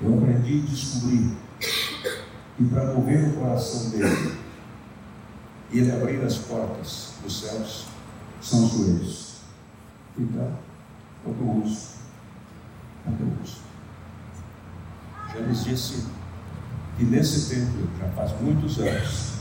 [0.03, 4.39] Eu aprendi a descobrir que para mover o coração dele
[5.71, 7.87] e ele abrir as portas dos céus
[8.41, 9.26] são os joelhos.
[10.19, 10.51] Então,
[11.23, 11.89] quanto uso,
[13.05, 13.61] quanto uso.
[15.33, 16.07] Já lhes disse
[16.97, 19.35] que nesse tempo, já faz muitos anos,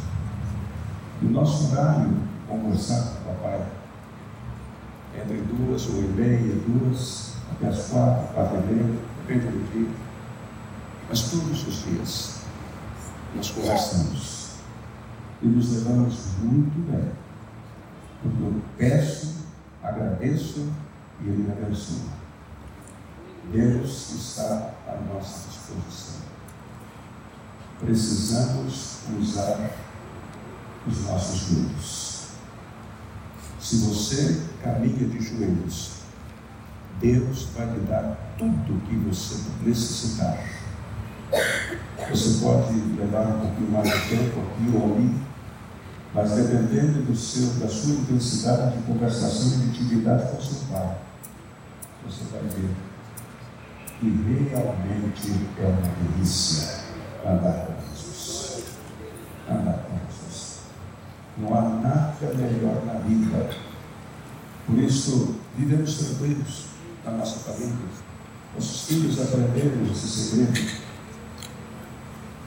[1.21, 2.13] o nosso horário
[2.47, 3.65] conversar com o papai
[5.17, 9.95] entre duas ou e meia, duas, até as quatro, quatro e meia, depende do dia.
[11.07, 12.39] Mas todos os dias
[13.35, 14.49] nós conversamos
[15.41, 17.11] e nos levamos muito bem.
[18.21, 19.34] Porque eu peço
[19.87, 20.71] agradeço
[21.21, 22.15] e Ele me abençoa.
[23.51, 26.25] Deus está à nossa disposição.
[27.79, 29.69] Precisamos usar
[30.87, 32.27] os nossos joelhos.
[33.59, 35.91] Se você caminha de joelhos,
[36.99, 40.37] Deus vai lhe dar tudo o que você necessitar.
[42.09, 45.15] Você pode levar um pouquinho mais de tempo aqui ou ali,
[46.15, 50.95] mas dependendo do seu, da sua intensidade de conversação e de intimidade com seu pai,
[52.05, 52.73] você vai ver
[53.99, 56.85] que realmente é uma delícia
[57.25, 58.63] andar com Jesus.
[59.49, 60.59] Andar com Jesus.
[61.37, 63.49] Não há nada melhor na vida.
[64.65, 66.67] Por isso, vivemos tranquilos
[67.03, 67.75] na nossa família.
[68.55, 70.84] Nossos filhos aprenderam esse segredo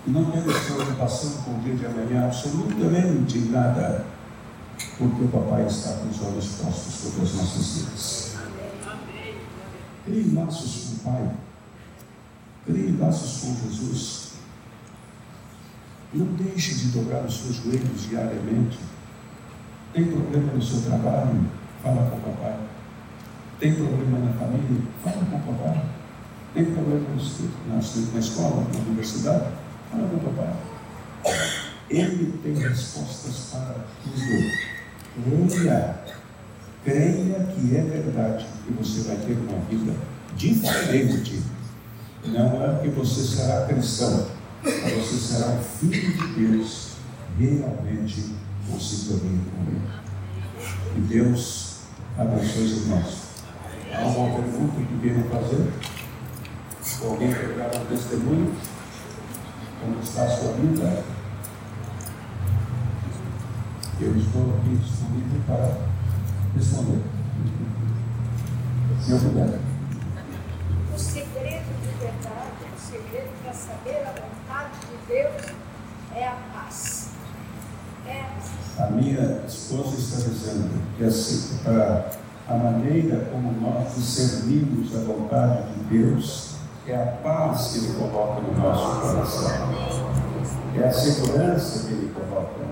[0.09, 4.07] não temos preocupação com o dia de amanhã, absolutamente nada,
[4.97, 8.37] porque o papai está com os olhos postos sobre as nossas vidas.
[10.05, 11.31] Crie laços com o Pai,
[12.65, 14.29] crie laços com Jesus.
[16.15, 18.79] Não deixe de dobrar os seus joelhos diariamente.
[19.93, 21.47] Tem problema no seu trabalho?
[21.83, 22.59] Fala com o papai.
[23.61, 24.83] Tem problema na família?
[25.05, 25.85] Fala com o papai.
[26.55, 27.05] Tem problema
[27.69, 29.58] na escola, na universidade?
[29.91, 30.55] Fala papai.
[31.91, 34.69] Ele tem respostas para tudo.
[35.51, 35.99] Creia.
[36.85, 39.95] Creia que é verdade que você vai ter uma vida
[40.37, 41.43] diferente.
[42.27, 44.27] Não é que você será cristão,
[44.63, 46.93] mas você será filho de Deus,
[47.39, 48.35] realmente
[48.69, 49.81] com sintonia com Ele.
[50.97, 51.81] E Deus
[52.19, 53.29] abençoe os irmãos.
[53.95, 55.73] Há uma pergunta que queiram fazer?
[57.05, 58.55] Alguém quer dar um testemunho?
[59.81, 61.05] Como está a sua vida.
[64.01, 65.79] Eu estou aqui disponível para
[66.55, 67.03] responder.
[69.01, 69.59] Se eu puder.
[70.95, 75.55] O segredo de verdade, o segredo para saber a vontade de Deus
[76.15, 77.11] é a paz.
[78.07, 78.79] É a paz.
[78.79, 82.11] A minha esposa está dizendo que assim, para
[82.49, 86.48] a maneira como nós discernimos a vontade de Deus
[86.93, 89.51] é a paz que Ele coloca no nosso coração.
[90.77, 92.69] É a segurança que Ele coloca.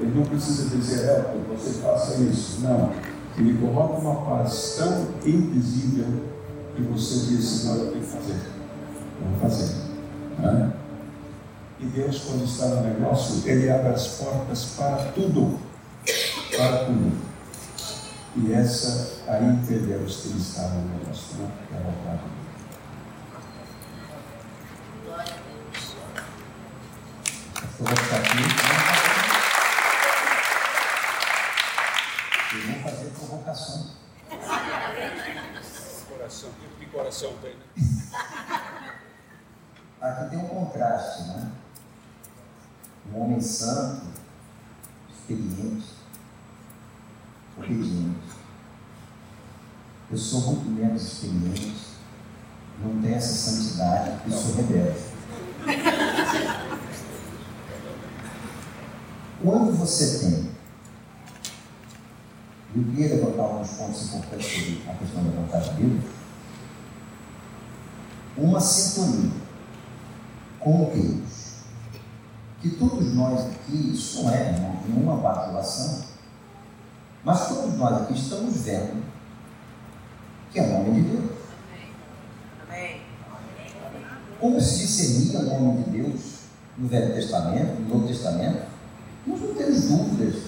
[0.00, 2.60] Ele não precisa dizer, é, você faça isso.
[2.62, 2.90] Não.
[3.38, 6.06] Ele coloca uma paz tão invisível
[6.74, 8.40] que você diz, não, eu tenho que fazer.
[9.22, 9.74] Vamos fazer.
[10.38, 10.72] Né?
[11.80, 15.58] E Deus, quando está no negócio, Ele abre as portas para tudo.
[16.56, 17.12] Para tudo.
[18.36, 21.50] E essa aí que Ele está no negócio, né?
[21.68, 22.41] que é a vontade
[27.78, 28.36] Eu vou ficar aqui.
[32.54, 33.90] E vou fazer provocação.
[36.08, 37.64] Coração, que coração tem, né?
[40.00, 41.50] Aqui tem um contraste, né?
[43.10, 44.06] Um homem santo,
[45.10, 45.86] experiente,
[47.56, 48.32] obediente.
[50.10, 51.86] Eu sou muito menos experiente,
[52.80, 55.11] não tenho essa santidade e sou rebelde.
[59.42, 60.50] Quando você tem,
[62.76, 66.04] eu queria levantar alguns pontos importantes sobre a questão da vontade de Deus,
[68.36, 69.32] uma sintonia
[70.60, 71.54] com Deus,
[72.60, 76.04] que todos nós aqui, isso não é nenhuma bajulação,
[77.24, 79.02] mas todos nós aqui estamos vendo
[80.52, 81.32] que é o nome de Deus.
[84.38, 86.20] Como se discernia o nome de Deus
[86.76, 88.71] no Velho Testamento, no Novo Testamento?
[89.26, 90.42] Nós não temos dúvidas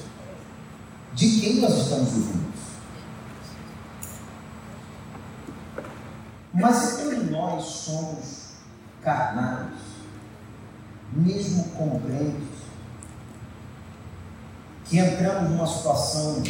[1.14, 2.54] de quem nós estamos ouvindo.
[6.52, 8.44] Mas e quando nós somos
[9.02, 9.74] carnais,
[11.12, 12.64] mesmo compreendentes,
[14.84, 16.42] que entramos numa situação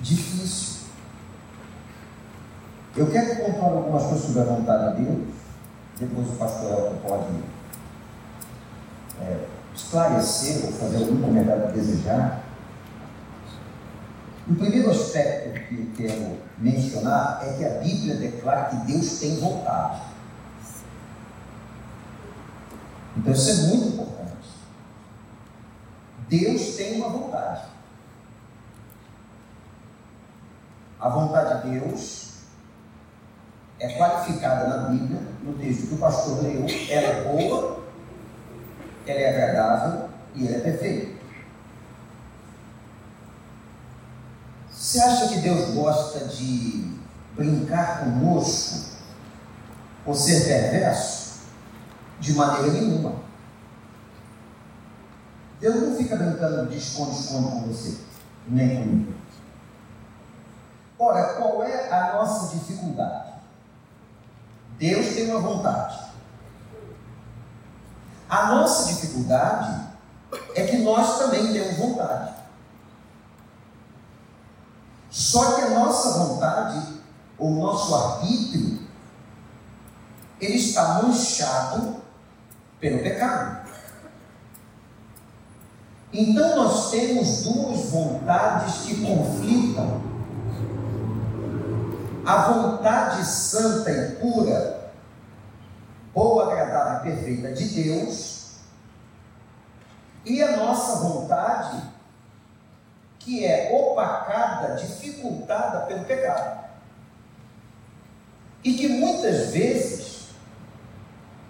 [0.00, 0.84] difícil,
[2.96, 5.28] eu quero contar algumas coisas sobre a vontade de Deus,
[5.98, 7.24] depois o pastor Elton pode
[9.20, 12.44] é, esclarecer ou fazer algum comentário que desejar.
[14.48, 19.36] O primeiro aspecto que eu quero mencionar é que a Bíblia declara que Deus tem
[19.36, 20.02] vontade.
[23.16, 24.48] Então isso é muito importante.
[26.28, 27.62] Deus tem uma vontade.
[31.00, 32.34] A vontade de Deus
[33.78, 37.83] é qualificada na Bíblia, no texto que o pastor leu, ela é boa,
[39.06, 41.14] ela é agradável e ela é perfeita.
[44.70, 46.98] Você acha que Deus gosta de
[47.34, 48.98] brincar conosco
[50.04, 51.40] ou ser perverso?
[52.20, 53.16] De maneira nenhuma.
[55.60, 57.98] Deus não fica brincando de esconde-esconde com você,
[58.48, 59.14] nem comigo.
[60.98, 63.32] Ora, qual é a nossa dificuldade?
[64.78, 65.98] Deus tem uma vontade.
[68.28, 69.84] A nossa dificuldade
[70.54, 72.34] é que nós também temos vontade.
[75.10, 77.00] Só que a nossa vontade,
[77.38, 78.80] o nosso arbítrio,
[80.40, 82.02] ele está manchado
[82.80, 83.64] pelo pecado.
[86.12, 90.02] Então nós temos duas vontades que conflitam.
[92.24, 94.83] A vontade santa e pura,
[96.14, 98.34] boa, agradável e perfeita de Deus,
[100.24, 101.82] e a nossa vontade,
[103.18, 106.64] que é opacada, dificultada pelo pecado.
[108.62, 110.28] E que muitas vezes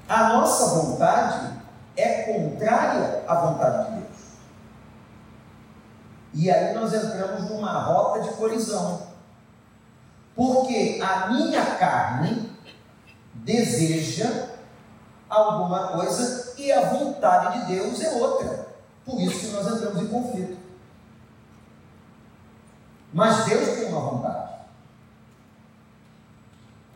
[0.09, 1.55] a nossa vontade
[1.97, 4.17] é contrária à vontade de Deus.
[6.33, 9.15] E aí nós entramos numa rota de colisão.
[10.35, 12.51] Porque a minha carne
[13.35, 14.54] deseja
[15.35, 18.69] alguma coisa e a vontade de Deus é outra.
[19.05, 20.57] Por isso que nós entramos em conflito.
[23.13, 24.55] Mas Deus tem uma vontade.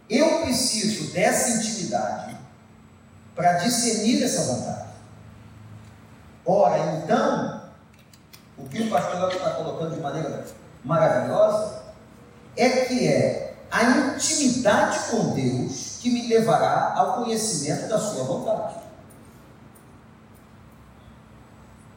[0.09, 2.37] Eu preciso dessa intimidade
[3.35, 4.89] para discernir essa vontade.
[6.45, 7.63] Ora, então,
[8.57, 10.45] o que o pastor está colocando de maneira
[10.83, 11.83] maravilhosa
[12.57, 18.77] é que é a intimidade com Deus que me levará ao conhecimento da sua vontade.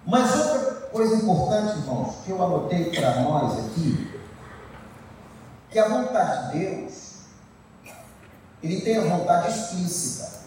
[0.05, 4.19] Mas outra coisa importante, irmãos, que eu anotei para nós aqui,
[5.69, 7.11] que a vontade de Deus,
[8.61, 10.41] ele tem a vontade explícita.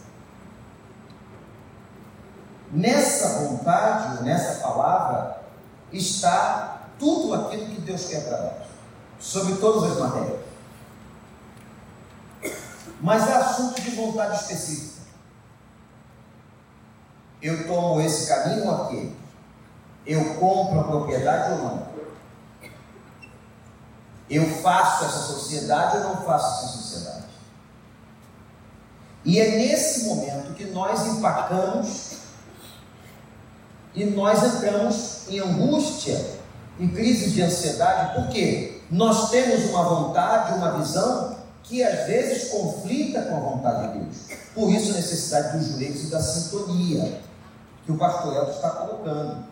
[2.72, 5.44] Nessa vontade, nessa palavra,
[5.92, 8.66] está tudo aquilo que Deus quer para nós,
[9.20, 10.53] sobre todas as matérias.
[13.04, 15.02] Mas é assunto de vontade específica.
[17.42, 19.14] Eu tomo esse caminho ou aquele?
[20.06, 21.86] Eu compro a propriedade ou não?
[24.30, 27.24] Eu faço essa sociedade ou não faço essa sociedade?
[29.22, 32.12] E é nesse momento que nós empacamos
[33.94, 36.40] e nós entramos em angústia,
[36.80, 41.33] em crise de ansiedade, porque nós temos uma vontade, uma visão
[41.64, 44.16] que às vezes conflita com a vontade de Deus.
[44.54, 47.20] Por isso a necessidade dos joelhos e da sintonia
[47.84, 49.44] que o pastor está colocando.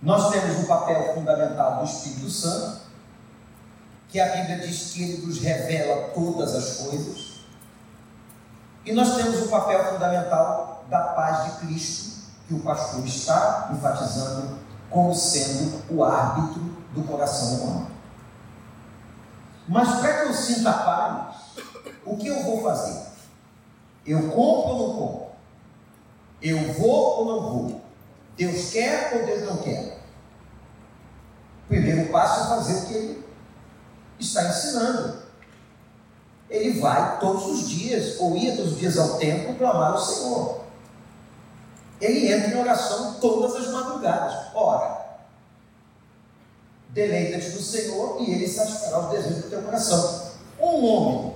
[0.00, 2.82] Nós temos o papel fundamental do Espírito Santo,
[4.08, 7.32] que a Bíblia diz que ele nos revela todas as coisas.
[8.84, 14.58] E nós temos o papel fundamental da paz de Cristo, que o pastor está enfatizando
[14.90, 16.62] como sendo o árbitro
[16.94, 17.91] do coração humano.
[19.68, 21.36] Mas para que eu sinta paz,
[22.04, 23.12] o que eu vou fazer?
[24.04, 25.26] Eu compro ou não compro?
[26.40, 27.80] Eu vou ou não vou?
[28.36, 30.00] Deus quer ou Deus não quer?
[31.64, 33.24] O primeiro passo é fazer o que ele
[34.18, 35.22] está ensinando.
[36.50, 40.62] Ele vai todos os dias, ou ia todos os dias ao templo, clamar ao Senhor.
[42.00, 44.52] Ele entra em oração todas as madrugadas.
[44.54, 45.01] Ora,
[46.92, 50.32] deleita-te do Senhor e ele satisfará os desejos do teu coração.
[50.60, 51.34] Um homem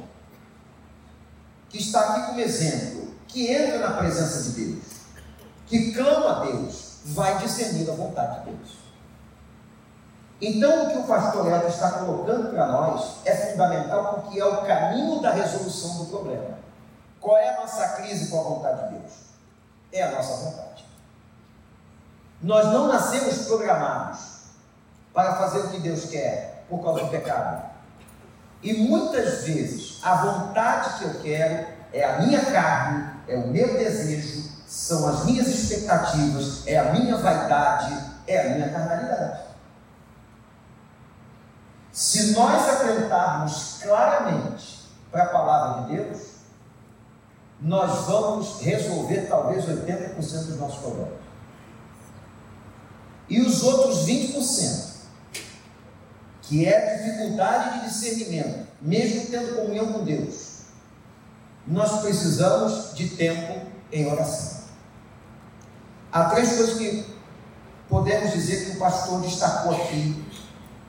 [1.68, 4.84] que está aqui como exemplo, que entra na presença de Deus,
[5.66, 8.86] que clama a Deus, vai discernir a vontade de Deus.
[10.40, 14.66] Então, o que o pastor Elton está colocando para nós é fundamental porque é o
[14.66, 16.58] caminho da resolução do problema.
[17.18, 19.12] Qual é a nossa crise com a vontade de Deus?
[19.90, 20.84] É a nossa vontade.
[22.42, 24.35] Nós não nascemos programados
[25.16, 27.70] para fazer o que Deus quer por causa do pecado.
[28.62, 33.78] E muitas vezes a vontade que eu quero é a minha carne, é o meu
[33.78, 39.40] desejo, são as minhas expectativas, é a minha vaidade, é a minha carnalidade.
[41.90, 46.26] Se nós atentarmos claramente para a palavra de Deus,
[47.58, 51.14] nós vamos resolver talvez 80% dos nossos problemas.
[53.30, 54.95] E os outros 20%,
[56.46, 60.60] que é a dificuldade de discernimento, mesmo tendo comunhão com Deus,
[61.66, 64.64] nós precisamos de tempo em oração.
[66.12, 67.04] Há três coisas que
[67.88, 70.24] podemos dizer que o pastor destacou aqui: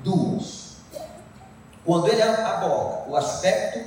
[0.04, 0.68] duas.
[1.84, 3.80] Quando ele aborda o aspecto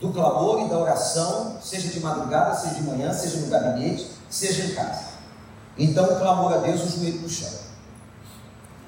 [0.00, 4.64] do clamor e da oração, seja de madrugada, seja de manhã, seja no gabinete, seja
[4.64, 5.08] em casa.
[5.78, 7.50] Então, o clamor a Deus, o joelho no chão.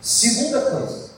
[0.00, 1.09] Segunda coisa,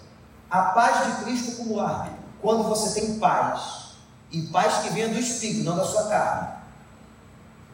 [0.53, 2.19] a paz de Cristo como árbitro.
[2.43, 3.95] Quando você tem paz,
[4.31, 6.49] e paz que vem do Espírito, não da sua carne.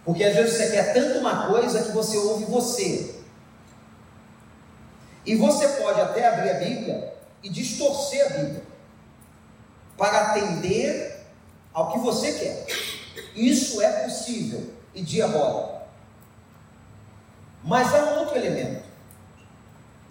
[0.05, 3.17] Porque às vezes você quer tanto uma coisa que você ouve você.
[5.27, 8.63] E você pode até abrir a Bíblia e distorcer a Bíblia
[9.97, 11.27] para atender
[11.75, 12.67] ao que você quer.
[13.35, 15.83] Isso é possível e diabólico.
[17.65, 18.85] Mas há um outro elemento.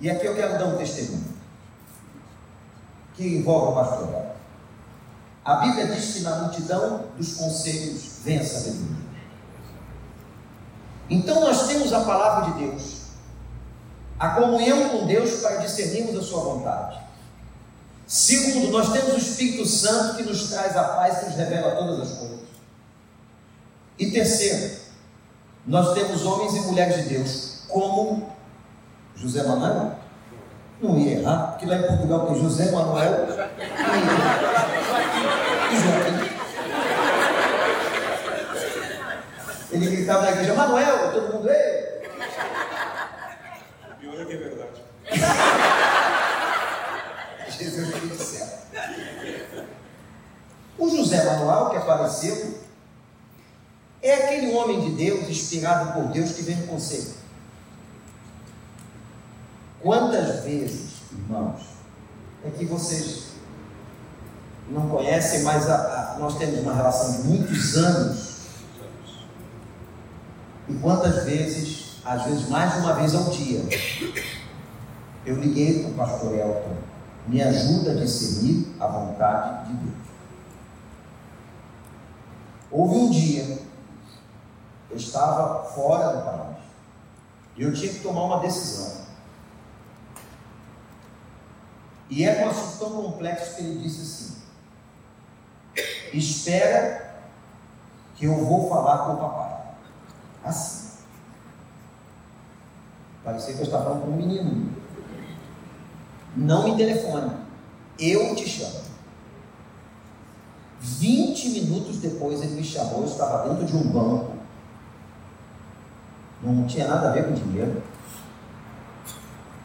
[0.01, 1.36] E aqui eu quero dar um testemunho
[3.17, 4.35] que envolve o pastoral.
[5.43, 9.07] A Bíblia diz que na multidão dos conselhos vem a sabedoria.
[11.09, 13.07] Então nós temos a palavra de Deus,
[14.19, 16.99] a comunhão com Deus para discernirmos a sua vontade.
[18.05, 21.99] Segundo, nós temos o Espírito Santo que nos traz a paz, que nos revela todas
[21.99, 22.39] as coisas.
[23.97, 24.77] E terceiro,
[25.65, 28.29] nós temos homens e mulheres de Deus, como
[29.15, 29.95] José Manuel,
[30.81, 33.33] não ia errar, porque lá em Portugal tem José Manuel e,
[35.73, 36.27] e Joaquim.
[39.71, 41.87] Ele gritava na igreja, Manuel, todo mundo, ei!
[43.99, 44.81] Pior é que é verdade.
[47.49, 48.47] Jesus do céu.
[50.77, 52.59] O José Manuel, que apareceu,
[54.01, 57.16] é aquele homem de Deus, inspirado por Deus, que vem no conselho.
[59.81, 61.61] Quantas vezes, irmãos,
[62.45, 63.27] é que vocês
[64.69, 65.75] não conhecem, mas a,
[66.15, 68.37] a, nós temos uma relação de muitos anos.
[70.67, 73.61] E quantas vezes às vezes mais de uma vez ao dia,
[75.25, 76.77] eu liguei para o pastor Elton,
[77.27, 80.07] me ajuda a discernir a vontade de Deus.
[82.71, 83.59] Houve um dia,
[84.89, 86.57] eu estava fora do país,
[87.57, 89.06] e eu tinha que tomar uma decisão.
[92.09, 94.37] E era um assunto tão complexo que ele disse assim:
[96.13, 97.15] Espera
[98.15, 99.61] que eu vou falar com o papai.
[100.43, 100.87] Assim.
[103.23, 104.71] Parecia que eu estava falando com um menino.
[106.35, 107.31] Não me telefone.
[107.99, 108.87] Eu te chamo.
[110.79, 114.31] 20 minutos depois ele me chamou, eu estava dentro de um banco.
[116.41, 117.81] Não tinha nada a ver com dinheiro.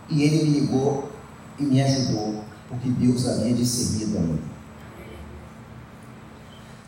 [0.09, 1.12] E ele me ligou
[1.59, 4.43] e me ajudou, porque Deus havia discernido a mim.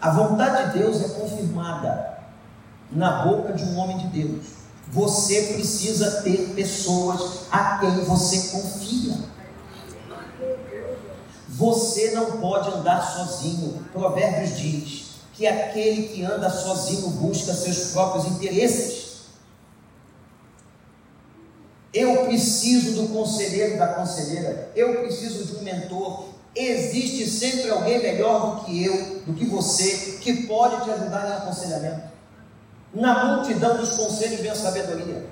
[0.01, 2.19] A vontade de Deus é confirmada
[2.93, 4.45] na boca de um homem de Deus.
[4.93, 9.17] Você precisa ter pessoas a quem você confia.
[11.49, 13.83] Você não pode andar sozinho.
[13.93, 19.04] Provérbios diz que aquele que anda sozinho busca seus próprios interesses.
[21.95, 24.69] Eu preciso do conselheiro, da conselheira.
[24.75, 26.25] Eu preciso de um mentor.
[26.57, 31.33] Existe sempre alguém melhor do que eu, do que você, que pode te ajudar em
[31.35, 32.03] aconselhamento.
[32.93, 35.25] Na multidão dos conselhos vem a sabedoria.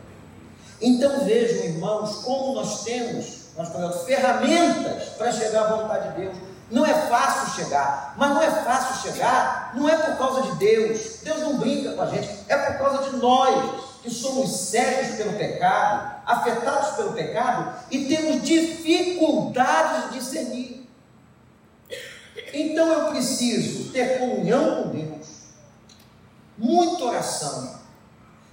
[0.81, 6.37] Então vejam, irmãos, como nós temos, nós falamos, ferramentas para chegar à vontade de Deus.
[6.71, 11.19] Não é fácil chegar, mas não é fácil chegar, não é por causa de Deus.
[11.23, 15.35] Deus não brinca com a gente, é por causa de nós que somos cegos pelo
[15.35, 20.89] pecado, afetados pelo pecado e temos dificuldades de discernir.
[22.53, 25.27] Então eu preciso ter comunhão com Deus,
[26.59, 27.81] muita oração,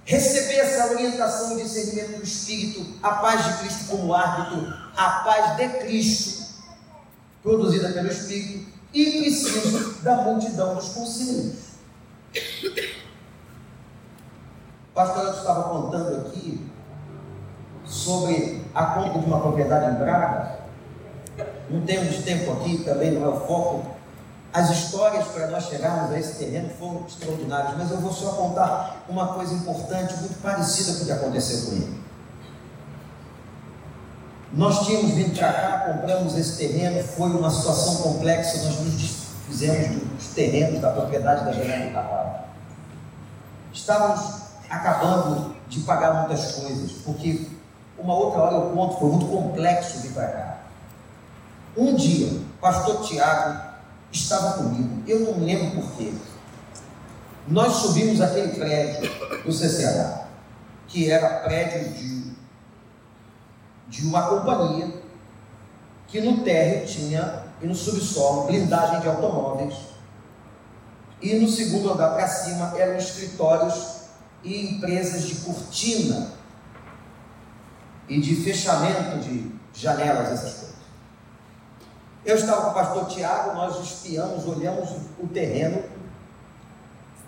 [0.04, 5.56] receber essa orientação e discernimento do Espírito, a paz de Cristo como árbitro, a paz
[5.56, 6.44] de Cristo,
[7.42, 11.70] produzida pelo Espírito, e preciso da multidão dos conselhos.
[14.94, 16.68] Pastor estava contando aqui
[17.84, 20.60] sobre a compra de uma propriedade em Braga.
[21.68, 23.86] Não temos tempo aqui, também não é o foco.
[24.52, 29.04] As histórias para nós chegarmos a esse terreno foram extraordinárias, mas eu vou só contar
[29.08, 32.00] uma coisa importante, muito parecida com o que aconteceu com ele.
[34.52, 40.02] Nós tínhamos vindo para cá, compramos esse terreno, foi uma situação complexa, nós nos desfizemos
[40.02, 42.30] dos terrenos da propriedade da General do Cavalo.
[43.72, 44.39] Estávamos
[44.70, 47.46] acabando de pagar muitas coisas, porque
[47.98, 50.58] uma outra hora eu conto, foi muito complexo vir para cá.
[51.76, 53.60] Um dia, o pastor Tiago
[54.12, 56.12] estava comigo, eu não lembro porquê.
[57.48, 59.10] Nós subimos aquele prédio
[59.44, 60.26] do CCH,
[60.86, 62.32] que era prédio de,
[63.88, 64.88] de uma companhia,
[66.06, 69.74] que no térreo tinha, e no subsolo, blindagem de automóveis,
[71.20, 73.99] e no segundo andar para cima eram escritórios
[74.42, 76.32] e empresas de cortina
[78.08, 80.70] e de fechamento de janelas, essas coisas.
[82.24, 85.82] Eu estava com o pastor Tiago, nós espiamos, olhamos o terreno.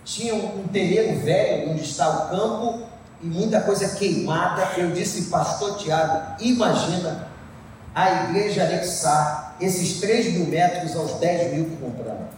[0.03, 2.83] Tinha um terreno velho onde está o campo
[3.21, 4.73] e muita coisa queimada.
[4.77, 7.27] Eu disse, pastor Tiago, imagina
[7.95, 12.33] a igreja anexar esses 3 mil metros aos 10 mil que compramos.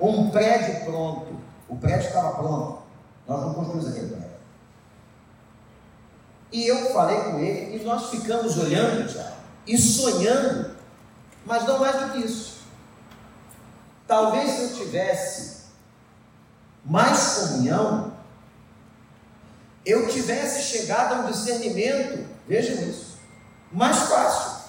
[0.00, 1.36] Um prédio pronto.
[1.68, 2.81] O prédio estava pronto.
[3.26, 4.32] Nós não construímos aquele prédio.
[6.52, 9.32] E eu falei com ele e nós ficamos olhando já
[9.66, 10.76] e sonhando,
[11.46, 12.62] mas não mais do que isso.
[14.06, 15.62] Talvez se eu tivesse
[16.84, 18.12] mais comunhão,
[19.86, 23.18] eu tivesse chegado a um discernimento, vejam isso,
[23.70, 24.62] mais fácil.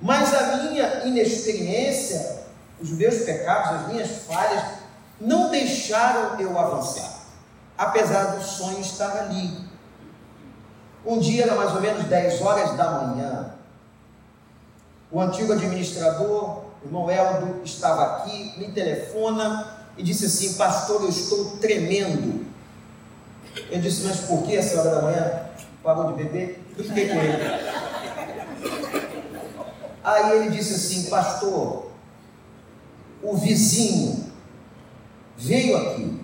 [0.00, 2.44] Mas a minha inexperiência,
[2.80, 4.78] os meus pecados, as minhas falhas,
[5.20, 7.22] não deixaram eu avançar,
[7.76, 9.66] apesar do sonho estar ali.
[11.04, 13.54] Um dia, era mais ou menos 10 horas da manhã,
[15.10, 21.08] o antigo administrador, o irmão Eldo, estava aqui, me telefona e disse assim: Pastor, eu
[21.08, 22.46] estou tremendo.
[23.70, 25.42] Eu disse: Mas por que essa hora da manhã?
[25.82, 26.62] Parou de beber?
[26.76, 27.38] Fiquei com ele.
[30.04, 31.90] Aí ele disse assim: Pastor,
[33.22, 34.27] o vizinho
[35.38, 36.20] veio aqui,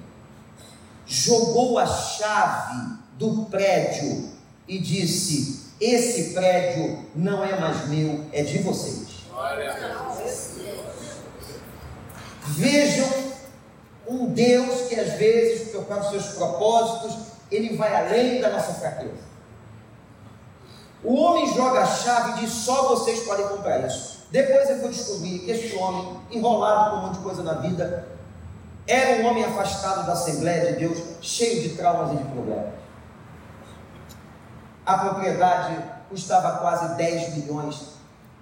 [1.06, 4.30] jogou a chave do prédio
[4.66, 9.04] e disse: Esse prédio não é mais meu, é de vocês.
[12.46, 13.08] Vejam
[14.06, 17.16] um Deus que às vezes, por causa dos seus propósitos,
[17.50, 19.34] ele vai além da nossa fraqueza.
[21.02, 24.24] O homem joga a chave e diz: só vocês podem comprar isso.
[24.30, 28.13] Depois eu vou descobrir que este homem, enrolado com um monte de coisa na vida,
[28.86, 32.74] era um homem afastado da Assembleia de Deus, cheio de traumas e de problemas.
[34.84, 35.76] A propriedade
[36.10, 37.94] custava quase 10 milhões.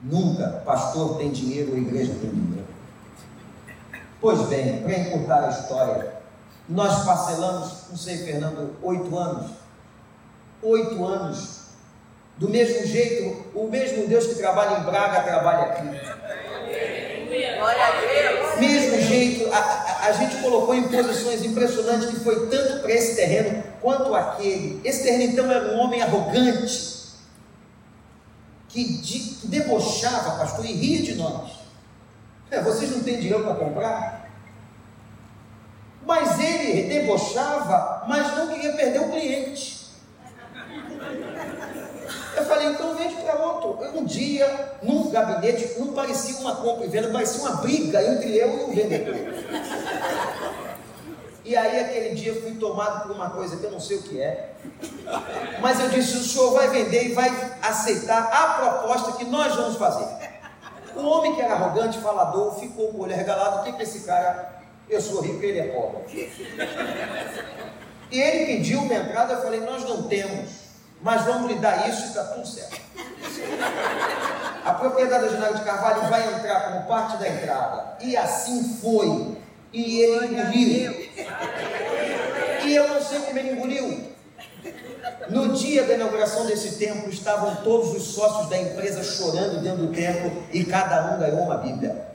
[0.02, 2.66] Nunca pastor tem dinheiro ou igreja tem dinheiro.
[4.20, 6.12] Pois bem, para encurtar a história,
[6.68, 9.52] nós parcelamos, não sei, Fernando, oito anos.
[10.62, 11.62] Oito anos
[12.36, 16.41] do mesmo jeito, o mesmo Deus que trabalha em Braga trabalha aqui.
[18.58, 23.16] Mesmo jeito, a, a, a gente colocou em posições impressionantes que foi tanto para esse
[23.16, 24.80] terreno quanto aquele.
[24.84, 26.92] Esse terreno então era um homem arrogante
[28.68, 31.52] que, de, que debochava, pastor, e ria de nós.
[32.50, 34.30] É, vocês não têm dinheiro para comprar?
[36.04, 39.82] Mas ele debochava, mas não queria perder o cliente.
[42.36, 43.78] Eu falei, então vende para outro.
[43.94, 48.58] Um dia, num gabinete, não parecia uma compra e venda, parecia uma briga entre eu
[48.58, 49.14] e o vendedor.
[51.44, 54.20] E aí, aquele dia, fui tomado por uma coisa que eu não sei o que
[54.20, 54.52] é.
[55.60, 57.28] Mas eu disse: o senhor vai vender e vai
[57.60, 60.06] aceitar a proposta que nós vamos fazer.
[60.94, 63.60] O homem que era arrogante, falador, ficou com o olho regalado.
[63.60, 64.62] O que, que esse cara.
[64.88, 66.32] Eu sou rico, ele é pobre.
[68.10, 69.34] E ele pediu uma entrada.
[69.34, 70.61] Eu falei: nós não temos
[71.02, 72.80] mas vamos lhe dar isso e está tudo certo.
[74.64, 77.96] A propriedade da Janela de Carvalho vai entrar como parte da entrada.
[78.00, 79.36] E assim foi.
[79.72, 80.92] E ele engoliu.
[82.64, 84.12] E eu não sei como ele engoliu.
[85.28, 89.92] No dia da inauguração desse templo, estavam todos os sócios da empresa chorando dentro do
[89.92, 92.12] templo e cada um ganhou uma Bíblia.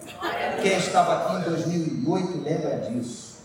[0.62, 3.38] Quem estava aqui em 2008 lembra disso.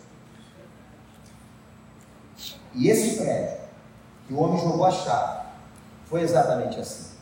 [2.74, 3.61] E esse prédio
[4.33, 5.43] o homem jogou a chave.
[6.07, 7.12] Foi exatamente assim.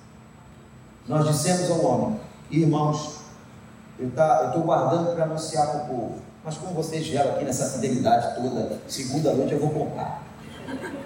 [1.07, 3.21] Nós dissemos ao homem, irmãos,
[3.99, 7.69] eu tá, estou guardando para anunciar para o povo, mas como vocês vieram aqui nessa
[7.71, 10.23] fidelidade toda, segunda noite eu vou contar.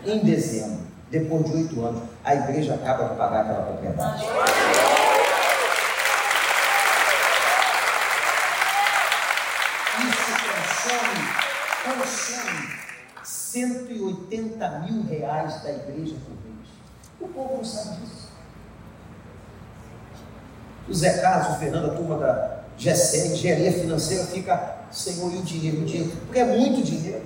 [0.04, 0.80] Em dezembro,
[1.10, 4.24] depois de oito anos, a igreja acaba de pagar aquela propriedade.
[10.00, 11.24] Isso consome,
[11.84, 12.84] consome
[13.54, 16.68] 180 mil reais da igreja por mês.
[17.20, 18.28] O povo não sabe disso.
[20.88, 25.42] O Zé Carlos, o Fernando, a turma da GSE, engenharia financeira, fica, Senhor, e o
[25.42, 26.10] dinheiro, o dinheiro?
[26.26, 27.24] Porque é muito dinheiro.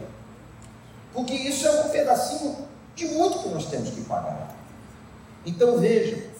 [1.14, 2.56] Porque isso é um pedacinho
[2.94, 4.54] de muito que nós temos que pagar.
[5.46, 6.30] Então veja,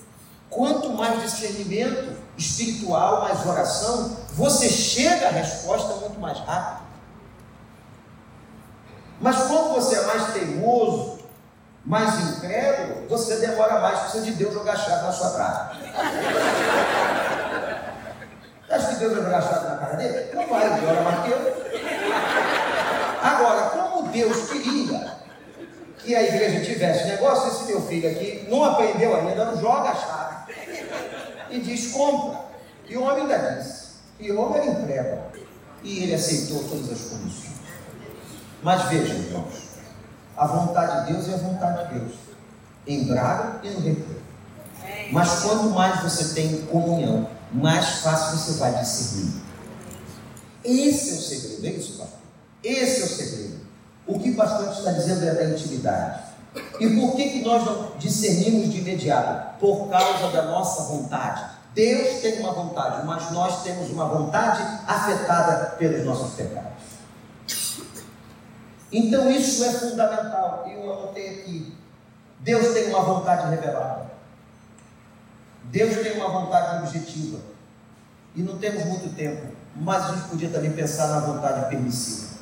[0.50, 6.87] quanto mais discernimento espiritual, mais oração, você chega à resposta muito mais rápido.
[9.20, 11.18] Mas quando você é mais teimoso,
[11.84, 15.72] mais incrédulo, você demora mais, precisa de Deus jogar chave na sua cara.
[18.70, 20.30] Acha que Deus vai jogar chave na cara dele?
[20.34, 21.58] Não vai, ele ora mais que eu.
[23.22, 25.18] Agora, como Deus queria
[25.98, 29.94] que a igreja tivesse negócio, esse meu filho aqui não aprendeu ainda, não joga a
[29.94, 30.52] chave.
[31.50, 32.40] E diz, compra.
[32.88, 33.88] E o homem ainda disse.
[34.20, 35.22] E o homem era incrédulo.
[35.82, 37.47] E ele aceitou todas as condições.
[38.62, 39.54] Mas vejam, irmãos,
[40.36, 42.12] a vontade de Deus é a vontade de Deus,
[42.86, 44.22] em Braga e no Recreio.
[45.12, 49.42] Mas quanto mais você tem comunhão, mais fácil você vai discernir.
[50.64, 52.18] Esse é o segredo, é isso, pastor?
[52.62, 53.60] Esse é o segredo.
[54.06, 56.22] O que o pastor está dizendo é da intimidade.
[56.80, 59.58] E por que, que nós não discernimos de imediato?
[59.58, 61.58] Por causa da nossa vontade.
[61.74, 66.77] Deus tem uma vontade, mas nós temos uma vontade afetada pelos nossos pecados.
[68.90, 70.66] Então isso é fundamental.
[70.68, 71.74] Eu anotei aqui.
[72.40, 74.10] Deus tem uma vontade revelada.
[75.64, 77.38] Deus tem uma vontade objetiva.
[78.34, 79.48] E não temos muito tempo.
[79.76, 82.38] Mas a gente podia também pensar na vontade permissiva.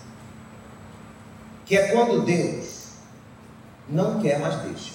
[1.64, 2.90] Que é quando Deus
[3.88, 4.92] não quer, mas deixa.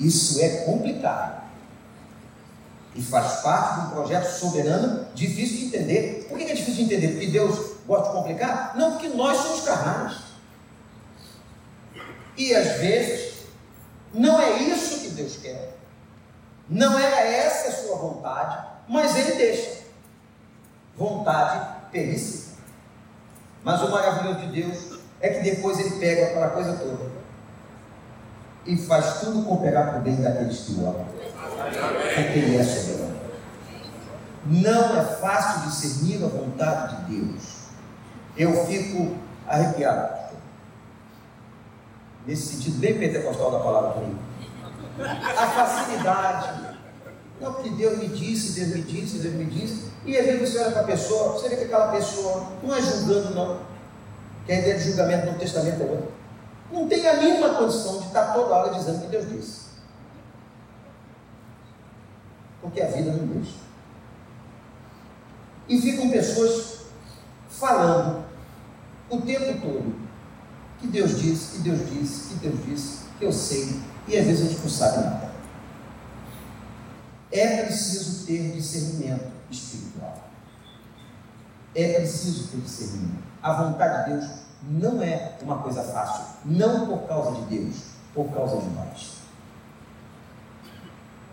[0.00, 1.42] Isso é complicado.
[2.94, 6.26] E faz parte de um projeto soberano difícil de entender.
[6.28, 7.08] Por que é difícil de entender?
[7.12, 8.76] Porque Deus gosta de complicar?
[8.76, 10.18] Não, porque nós somos carnais.
[12.36, 13.46] E às vezes,
[14.12, 15.76] não é isso que Deus quer.
[16.68, 19.78] Não era essa a sua vontade, mas Ele deixa.
[20.96, 22.58] Vontade permissiva.
[23.64, 27.18] Mas o maravilhoso de Deus é que depois Ele pega aquela coisa toda
[28.66, 31.06] e faz tudo cooperar para o bem daqueles que o amam.
[31.06, 33.18] Porque Ele é soberano.
[34.44, 37.57] Não é fácil discernir a vontade de Deus
[38.38, 39.16] eu fico
[39.46, 40.16] arrepiado.
[42.24, 44.18] nesse sentido bem pentecostal da palavra comigo.
[45.00, 46.76] A facilidade.
[47.40, 49.90] Não, porque Deus me disse, Deus me disse, Deus me disse.
[50.04, 52.82] E às vezes você olha para a pessoa, você vê que aquela pessoa não é
[52.82, 53.60] julgando, não.
[54.44, 56.08] Que a ideia de julgamento no Testamento é outra.
[56.70, 59.68] Não tem a mínima condição de estar toda hora dizendo que Deus disse.
[62.60, 63.54] Porque a vida não deixa.
[65.68, 66.78] E ficam pessoas
[67.48, 68.27] falando
[69.10, 70.08] o tempo todo
[70.78, 74.46] que Deus disse, que Deus disse, que Deus disse, que eu sei, e às vezes
[74.46, 75.30] a gente não sabe nada.
[77.30, 80.24] É preciso ter discernimento espiritual.
[81.74, 83.24] É preciso ter discernimento.
[83.42, 84.30] A vontade de Deus
[84.62, 87.76] não é uma coisa fácil, não por causa de Deus,
[88.14, 89.18] por causa de nós.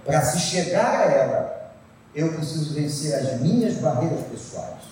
[0.04, 1.72] Para se chegar a ela,
[2.14, 4.84] eu preciso vencer as minhas barreiras pessoais,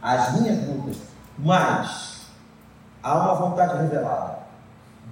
[0.00, 0.96] as minhas lutas,
[1.38, 2.22] mas
[3.02, 4.38] há uma vontade revelada.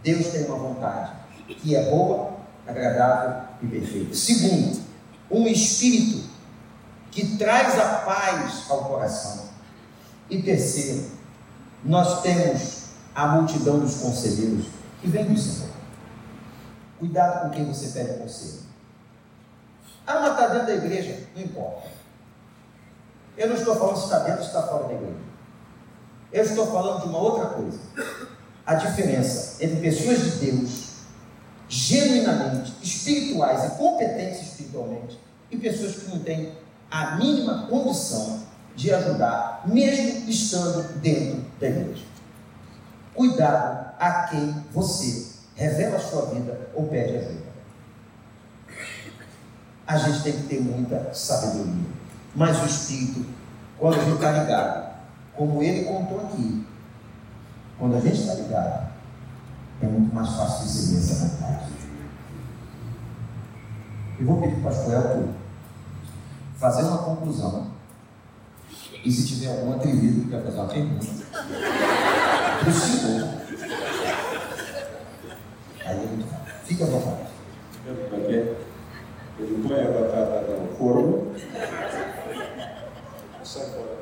[0.02, 1.12] Deus tem uma vontade
[1.46, 2.32] que é boa,
[2.66, 4.14] agradável e perfeita.
[4.14, 4.80] Segundo,
[5.30, 6.28] um espírito
[7.10, 9.50] que traz a paz ao coração.
[10.28, 11.10] E terceiro,
[11.84, 14.66] nós temos a multidão dos conselheiros
[15.00, 15.70] que vem do Senhor.
[16.98, 18.60] Cuidado com quem você pede conselho.
[20.06, 21.88] Ah, mas está dentro da igreja, não importa.
[23.36, 25.29] Eu não estou falando se está dentro ou se está fora da igreja.
[26.32, 27.78] Eu estou falando de uma outra coisa.
[28.64, 30.90] A diferença entre pessoas de Deus,
[31.68, 35.18] genuinamente espirituais e competentes espiritualmente,
[35.50, 36.52] e pessoas que não têm
[36.90, 38.40] a mínima condição
[38.76, 42.04] de ajudar, mesmo estando dentro da igreja.
[43.14, 47.50] Cuidado a quem você revela a sua vida ou pede ajuda.
[49.86, 51.74] A gente tem que ter muita sabedoria.
[52.34, 53.26] Mas o Espírito,
[53.76, 54.89] quando a gente está ligado,
[55.40, 56.66] como ele contou aqui,
[57.78, 58.90] quando a gente está ligado,
[59.80, 61.72] é muito mais fácil receber essa vontade.
[64.18, 65.28] Eu vou pedir para o pastor
[66.56, 67.70] fazer uma conclusão.
[69.02, 71.06] E se tiver algum atrevido que quer fazer uma pergunta,
[72.60, 73.28] para o senhor.
[75.86, 76.26] Aí ele
[76.66, 77.30] fica à vontade.
[79.38, 81.34] Ele põe a batata no forno,
[83.42, 84.00] sai fora.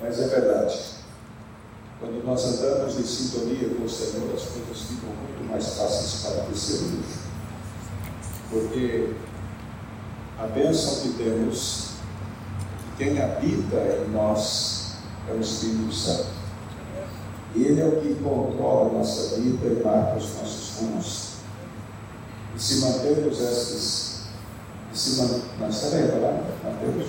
[0.00, 0.94] Mas é verdade.
[2.00, 6.44] Quando nós andamos em sintonia com o Senhor, as coisas ficam muito mais fáceis para
[6.44, 7.02] perceber.
[8.50, 9.14] Porque
[10.38, 11.92] a bênção que temos,
[12.98, 13.76] quem habita
[14.06, 14.96] em nós,
[15.30, 16.26] é o Espírito Santo.
[17.54, 21.28] Ele é o que controla a nossa vida e marca os nossos rumos.
[22.54, 24.26] E se mantermos esses,
[24.92, 27.08] e se man, Mateus,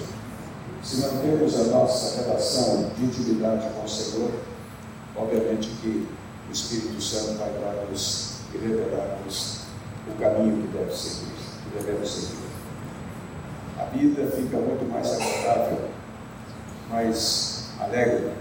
[0.81, 4.31] se mantermos a nossa relação de intimidade com o Senhor,
[5.17, 6.07] obviamente que
[6.47, 9.61] o Espírito Santo vai dar-nos e revelar-nos
[10.07, 12.47] o caminho que deve seguir, que devemos seguir.
[13.77, 15.89] A vida fica muito mais agradável,
[16.89, 18.31] mais alegre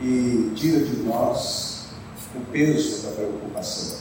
[0.00, 1.86] e tira de nós
[2.34, 3.98] o peso da preocupação.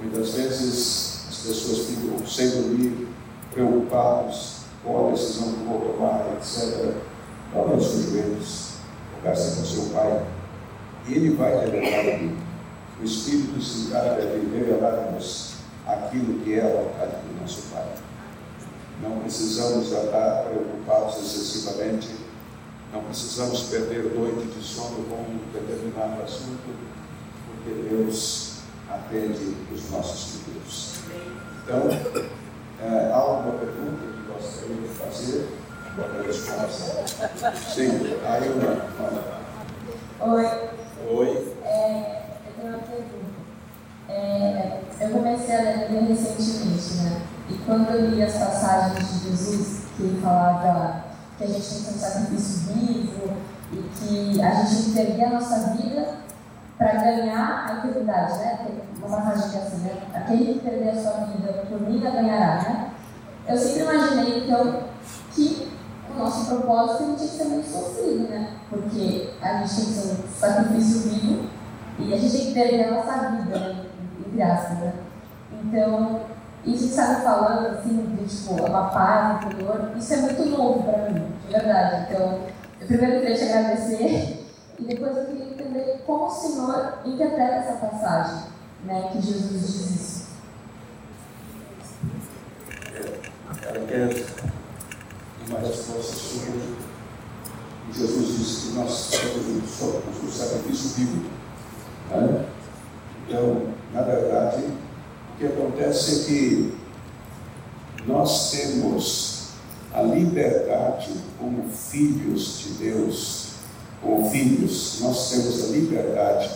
[0.00, 3.08] Muitas vezes as pessoas ficam sem dormir,
[3.52, 6.94] preocupados com a decisão que vão tomar, etc.
[7.52, 8.73] Dobra os joelhos,
[9.24, 10.22] conversa com seu pai,
[11.08, 12.36] e ele vai revelar aqui.
[13.00, 15.54] O Espírito se encarga de revelar-nos
[15.86, 17.86] aquilo que é a vontade do nosso Pai.
[19.02, 22.10] Não precisamos estar preocupados excessivamente,
[22.92, 26.70] não precisamos perder noite de sono com um determinado assunto,
[27.46, 28.58] porque Deus
[28.88, 30.94] atende os nossos pedidos.
[31.64, 31.88] Então,
[32.80, 35.63] é, há alguma pergunta que gostaria de fazer?
[37.54, 40.34] Sim, aí uma.
[40.34, 40.50] Oi.
[41.08, 41.56] Oi.
[41.64, 43.34] É, eu tenho uma pergunta.
[44.08, 47.22] É, eu comecei a ler bem recentemente, né?
[47.48, 51.04] E quando eu li as passagens de Jesus, que ele falava
[51.38, 53.36] que a gente tem que ser um sacrifício vivo
[53.72, 56.08] e que a gente tem que perder a nossa vida
[56.76, 58.58] para ganhar a eternidade, né?
[58.66, 60.02] Tem uma passagem que é assim, né?
[60.12, 62.90] Aquele que perder a sua vida por mim a ganhará, né?
[63.46, 64.82] Eu sempre imaginei, então,
[65.32, 65.63] que
[66.18, 68.50] nosso propósito ele tinha que ser muito sofrido, né?
[68.70, 71.48] Porque a gente tem que ser um sacrifício vivo
[71.98, 73.84] e a gente tem que perder a nossa vida, né?
[74.26, 74.92] entre aspas, né?
[75.64, 76.20] Então,
[76.64, 81.10] isso que está falando, assim, de tipo, uma paz interior, isso é muito novo para
[81.10, 82.06] mim, de verdade.
[82.10, 82.40] Então,
[82.80, 84.46] eu primeiro queria te agradecer
[84.78, 88.48] e depois eu queria entender como o Senhor interpreta essa passagem,
[88.84, 89.08] né?
[89.12, 90.24] Que Jesus diz isso.
[93.88, 94.53] Quer
[95.48, 96.54] uma resposta sua.
[97.90, 101.24] E Jesus disse que nós somos o sacrifício vivo.
[102.10, 102.46] Né?
[103.26, 106.74] Então, na verdade, o que acontece é que
[108.06, 109.48] nós temos
[109.92, 113.52] a liberdade como filhos de Deus,
[114.02, 116.50] como filhos, nós temos a liberdade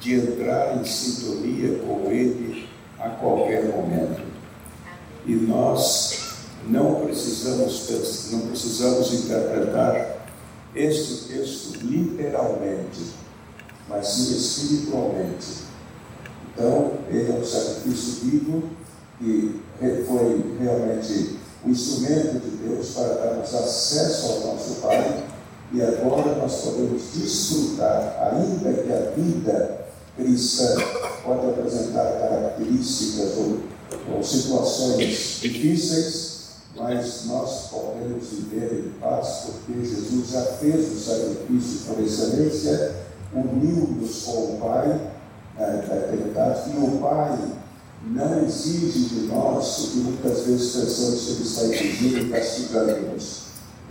[0.00, 2.68] de entrar em sintonia com Ele
[2.98, 4.22] a qualquer momento.
[5.26, 6.19] E nós
[6.68, 7.88] não precisamos,
[8.30, 10.26] não precisamos interpretar
[10.74, 13.12] este texto literalmente,
[13.88, 15.70] mas sim espiritualmente.
[16.52, 18.62] Então, ele é um sacrifício vivo
[19.18, 19.60] que
[20.06, 25.24] foi realmente o um instrumento de Deus para darmos acesso ao nosso Pai
[25.72, 29.86] e agora nós podemos desfrutar, ainda que a vida
[30.16, 30.74] cristã
[31.22, 33.60] pode apresentar características ou,
[34.12, 36.29] ou situações difíceis,
[36.80, 42.96] mas nós podemos viver em paz porque Jesus já fez o sacrifício por excelência,
[43.34, 45.12] uniu-nos com o Pai
[45.58, 47.38] da eternidade, e o Pai
[48.06, 53.40] não exige de nós o que muitas vezes pensamos que Ele está exigindo e castigando-nos.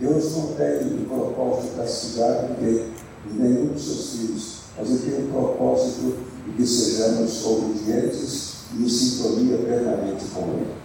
[0.00, 2.92] Deus não tem o propósito de castigar ninguém,
[3.30, 8.88] nenhum dos seus filhos, mas Ele tem o propósito de que sejamos obedientes e em
[8.88, 10.79] sintonia permanente com Ele.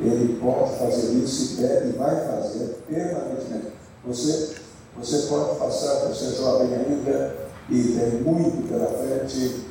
[0.00, 3.72] Ele pode fazer isso deve e vai fazer permanentemente.
[4.06, 4.54] Você,
[4.96, 7.36] você pode passar, você é jovem ainda
[7.68, 9.66] e tem muito pela frente,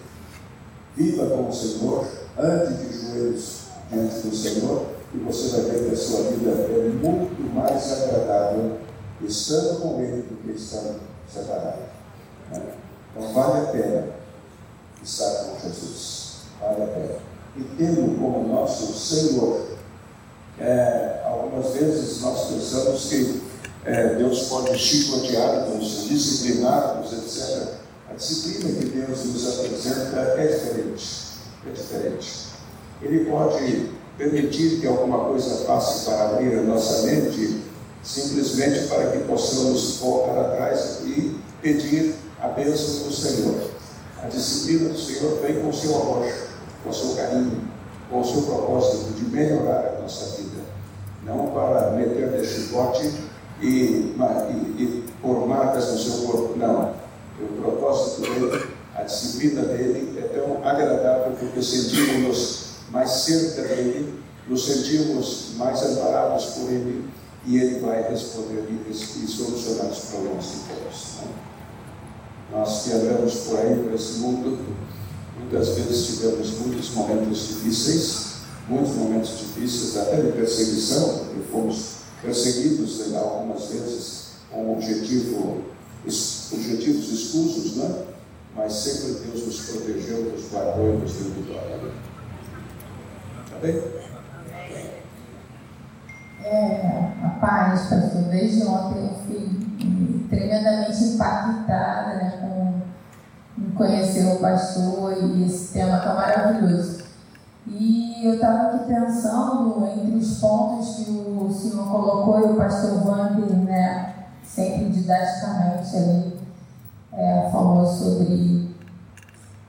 [0.95, 2.05] viva com o Senhor,
[2.37, 6.89] ande de joelhos diante do Senhor e você vai ver que a sua vida é
[7.01, 8.77] muito mais agradável
[9.21, 10.99] estando com Ele do que estando
[11.31, 11.79] separado.
[12.51, 12.61] Né?
[13.15, 14.07] Então vale a pena
[15.01, 16.37] estar com Jesus.
[16.61, 17.19] Vale a pena.
[17.55, 19.76] E tendo como nosso Senhor,
[20.59, 23.41] é, algumas vezes nós pensamos que
[23.85, 27.75] é, Deus pode chicotear-nos, disciplinar-nos, etc.
[28.09, 31.05] A disciplina que Deus nos apresenta é diferente.
[31.65, 32.47] É diferente.
[33.01, 37.61] Ele pode permitir que alguma coisa passe para abrir a nossa mente,
[38.03, 43.69] simplesmente para que possamos voltar atrás e pedir a bênção do Senhor.
[44.23, 46.25] A disciplina do Senhor vem com o seu amor,
[46.83, 47.61] com o seu carinho,
[48.09, 50.61] com o seu propósito de melhorar nossa vida.
[51.23, 53.11] Não para meter de chicote
[53.61, 56.95] e, e, e pôr marcas no seu corpo, não.
[57.39, 64.65] O propósito dele, a disciplina dele é tão agradável porque sentimos mais cerca dele, nos
[64.65, 67.05] sentimos mais amparados por ele
[67.45, 71.05] e ele vai responder e, e solucionar os problemas de todos.
[71.17, 71.27] Né?
[72.51, 74.57] Nós que andamos por aí, por esse mundo,
[75.37, 78.36] muitas vezes tivemos muitos momentos difíceis,
[78.67, 85.63] muitos momentos difíceis, até de perseguição, porque fomos perseguidos né, algumas vezes com objetivo,
[86.05, 88.05] objetivos escusos, né?
[88.55, 91.79] mas sempre Deus nos protegeu, nos guardou e nos deu vitória.
[93.49, 93.81] Tá bem?
[96.43, 102.81] É, a paz, pastor, desde ontem eu fui tremendamente impactada né, com
[103.75, 107.03] conhecer o pastor e esse tema tão maravilhoso.
[107.67, 113.03] E eu estava aqui pensando entre os pontos que o senhor colocou e o pastor
[113.03, 116.39] Vamp, né, sempre didaticamente ali,
[117.13, 118.75] é, falou sobre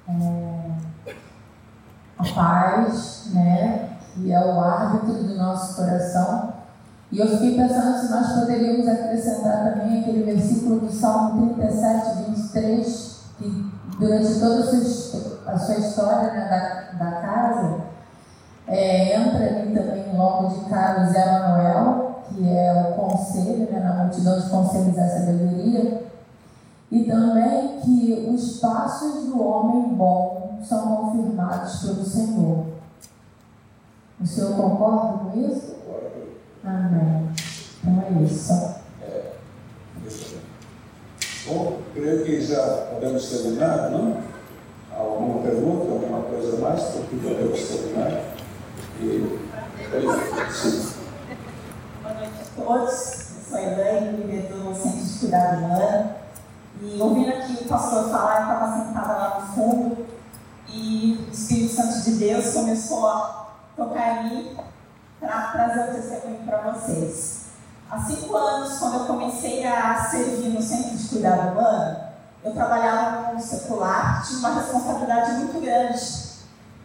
[0.09, 0.71] é,
[2.19, 6.55] a paz, né, que é o árbitro do nosso coração.
[7.11, 13.21] E eu fiquei pensando se nós poderíamos acrescentar também aquele versículo do Salmo 37, 23,
[13.39, 16.49] que durante toda a sua, a sua história né,
[16.99, 17.89] da, da casa,
[18.69, 23.81] é, entra ali também logo de cara o Zé Manuel, que é o conselho, né,
[23.81, 26.03] na multidão de conselhos da sabedoria,
[26.91, 32.67] e também que os passos do homem bom são confirmados pelo Senhor.
[34.21, 35.77] O senhor concorda com isso?
[36.65, 37.29] Amém.
[37.83, 38.53] Então é isso.
[39.01, 39.33] É.
[41.47, 44.17] Bom, creio que já podemos terminar, não?
[44.93, 46.83] Alguma pergunta, alguma coisa mais?
[46.83, 48.38] Porque podemos terminar.
[49.01, 49.49] E...
[52.03, 53.31] Boa noite a todos.
[53.37, 56.15] Eu sou a Elaine, líder do Centro de Cuidado Humano.
[56.83, 60.07] E ouvindo aqui o pastor falar, eu estava sentada lá no fundo
[60.69, 64.57] e o Espírito Santo de Deus começou a tocar em mim
[65.21, 67.45] para trazer o testemunho para vocês.
[67.89, 72.01] Há cinco anos, quando eu comecei a servir no Centro de Cuidado Humano,
[72.43, 76.28] eu trabalhava no secular, tinha uma responsabilidade muito grande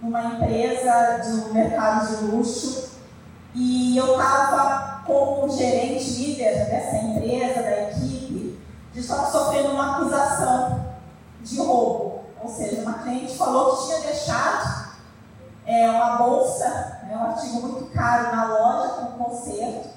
[0.04, 2.90] uma empresa de um mercado de luxo
[3.56, 8.60] e eu estava como gerente líder dessa empresa, da equipe,
[8.92, 10.94] de estar sofrendo uma acusação
[11.42, 12.24] de roubo.
[12.42, 14.94] Ou seja, uma cliente falou que tinha deixado
[15.66, 19.90] é, uma bolsa, né, um artigo muito caro na loja com um conserto,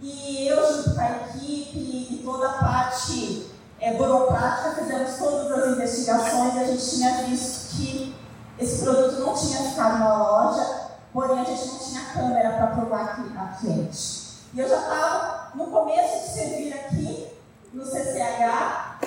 [0.00, 3.50] e eu junto com a equipe e toda a parte
[3.80, 8.17] é, burocrática fizemos todas as investigações e a gente tinha visto que
[8.58, 13.24] esse produto não tinha ficado na loja, porém a gente não tinha câmera para provar
[13.36, 14.28] a cliente.
[14.52, 17.28] E eu já estava no começo de servir aqui,
[17.72, 18.98] no CCH,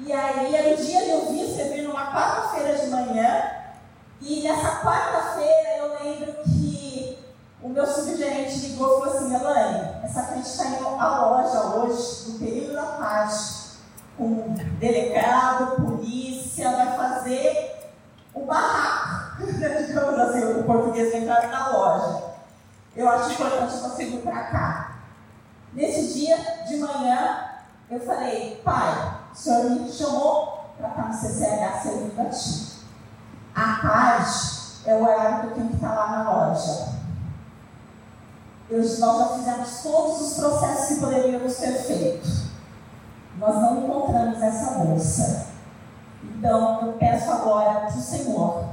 [0.00, 3.42] e aí era o dia de eu vir servir numa quarta-feira de manhã,
[4.20, 7.18] e nessa quarta-feira eu lembro que
[7.62, 12.30] o meu subgerente ligou e falou assim, Elaine, essa cliente está indo à loja hoje,
[12.30, 13.34] no período da tarde,
[14.16, 17.73] com delegado, polícia, vai fazer
[18.34, 22.24] o barraco, digamos assim, o português entrar na loja.
[22.96, 24.96] Eu acho importante você vir para cá.
[25.72, 27.50] Nesse dia de manhã,
[27.90, 32.74] eu falei, pai, o senhor me chamou para estar no CCH servindo a ti.
[33.54, 34.54] À tarde
[34.86, 36.94] é o horário que eu tenho que estar lá na loja.
[38.70, 42.28] Eu, nós já fizemos todos os processos que poderíamos ter feito.
[43.38, 45.53] Nós não encontramos essa moça.
[46.36, 48.64] Então, eu peço agora para o Senhor,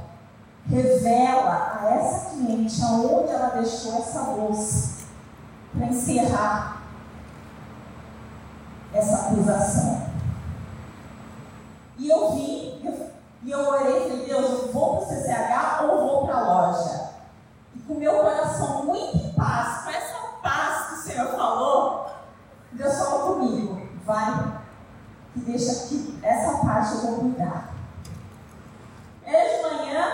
[0.68, 5.06] revela a essa cliente aonde ela deixou essa bolsa
[5.76, 6.82] para encerrar
[8.92, 10.02] essa acusação.
[11.98, 12.82] E eu vim,
[13.42, 16.40] e eu orei e falei, Deus, eu vou para o CCH ou vou para a
[16.40, 17.10] loja?
[17.74, 22.06] E com meu coração muito em paz, com essa paz que o Senhor falou,
[22.72, 24.60] Deus falou comigo, vai,
[25.32, 27.70] que deixa que essa parte eu vou cuidar.
[29.24, 30.06] Era de manhã,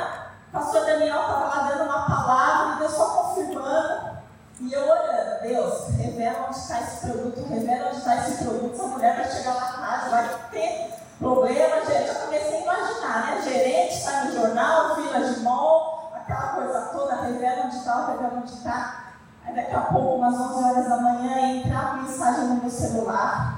[0.48, 4.18] o pastor Daniel estava lá dando uma palavra, e Deus só confirmando,
[4.60, 8.86] e eu orando, Deus, revela onde está esse produto, revela onde está esse produto, essa
[8.86, 13.42] mulher vai chegar lá casa, vai ter problema, gente, eu comecei a imaginar, né?
[13.42, 18.52] Gerente está no jornal, fila de mall, aquela coisa toda, revela onde está, revela onde
[18.52, 19.04] está.
[19.44, 23.57] Aí daqui a pouco, umas 11 horas da manhã, entra a mensagem no meu celular.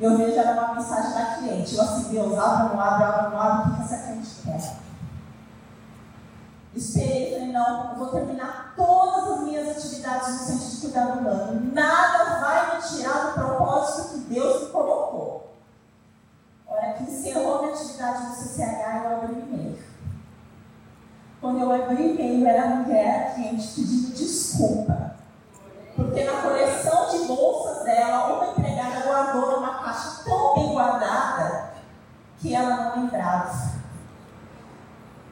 [0.00, 1.76] Eu vejo era uma mensagem da cliente.
[1.76, 4.80] Eu assim, Deus, abre, não abre, abre, não abre, o que essa cliente quer?
[6.74, 11.72] Esperei, falei, não, eu vou terminar todas as minhas atividades no centro de cuidado humano.
[11.74, 15.40] Nada vai me tirar do propósito que Deus me colocou
[16.70, 19.78] hora que encerrou minha atividade no CCH, eu abri e-mail.
[21.40, 25.16] Quando eu abri e-mail, era mulher cliente pedindo desculpa.
[25.96, 31.74] Porque na coleção de bolsas dela, uma empregada guardou numa caixa tão bem guardada
[32.38, 33.70] que ela não lembrava.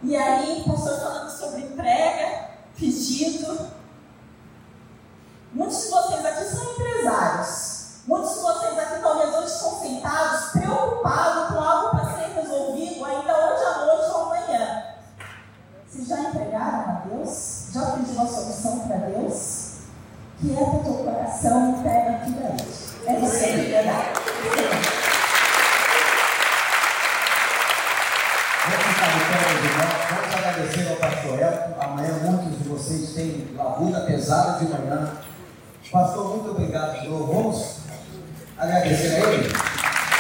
[0.02, 3.68] E aí, o pastor falando sobre entrega, pedido.
[5.52, 7.78] Muitos de vocês aqui são empresários.
[8.06, 13.32] Muitos de vocês aqui talvez hoje estão sentados, preocupados com algo para ser resolvido ainda
[13.32, 14.84] hoje à noite ou amanhã.
[15.86, 17.68] Vocês já entregaram a Deus?
[17.72, 19.68] Já pediram a solução para Deus?
[20.38, 22.87] Que é para o teu coração, entrega aqui a Ele.
[23.08, 24.12] É você que vai dar.
[28.66, 29.38] Vamos ficar de pé.
[30.10, 31.80] Vamos agradecer ao pastor Elton.
[31.80, 35.10] Amanhã muitos de vocês têm labuta pesada de manhã.
[35.90, 37.08] Pastor, muito obrigado.
[37.08, 37.76] Vamos
[38.58, 39.77] agradecer a ele.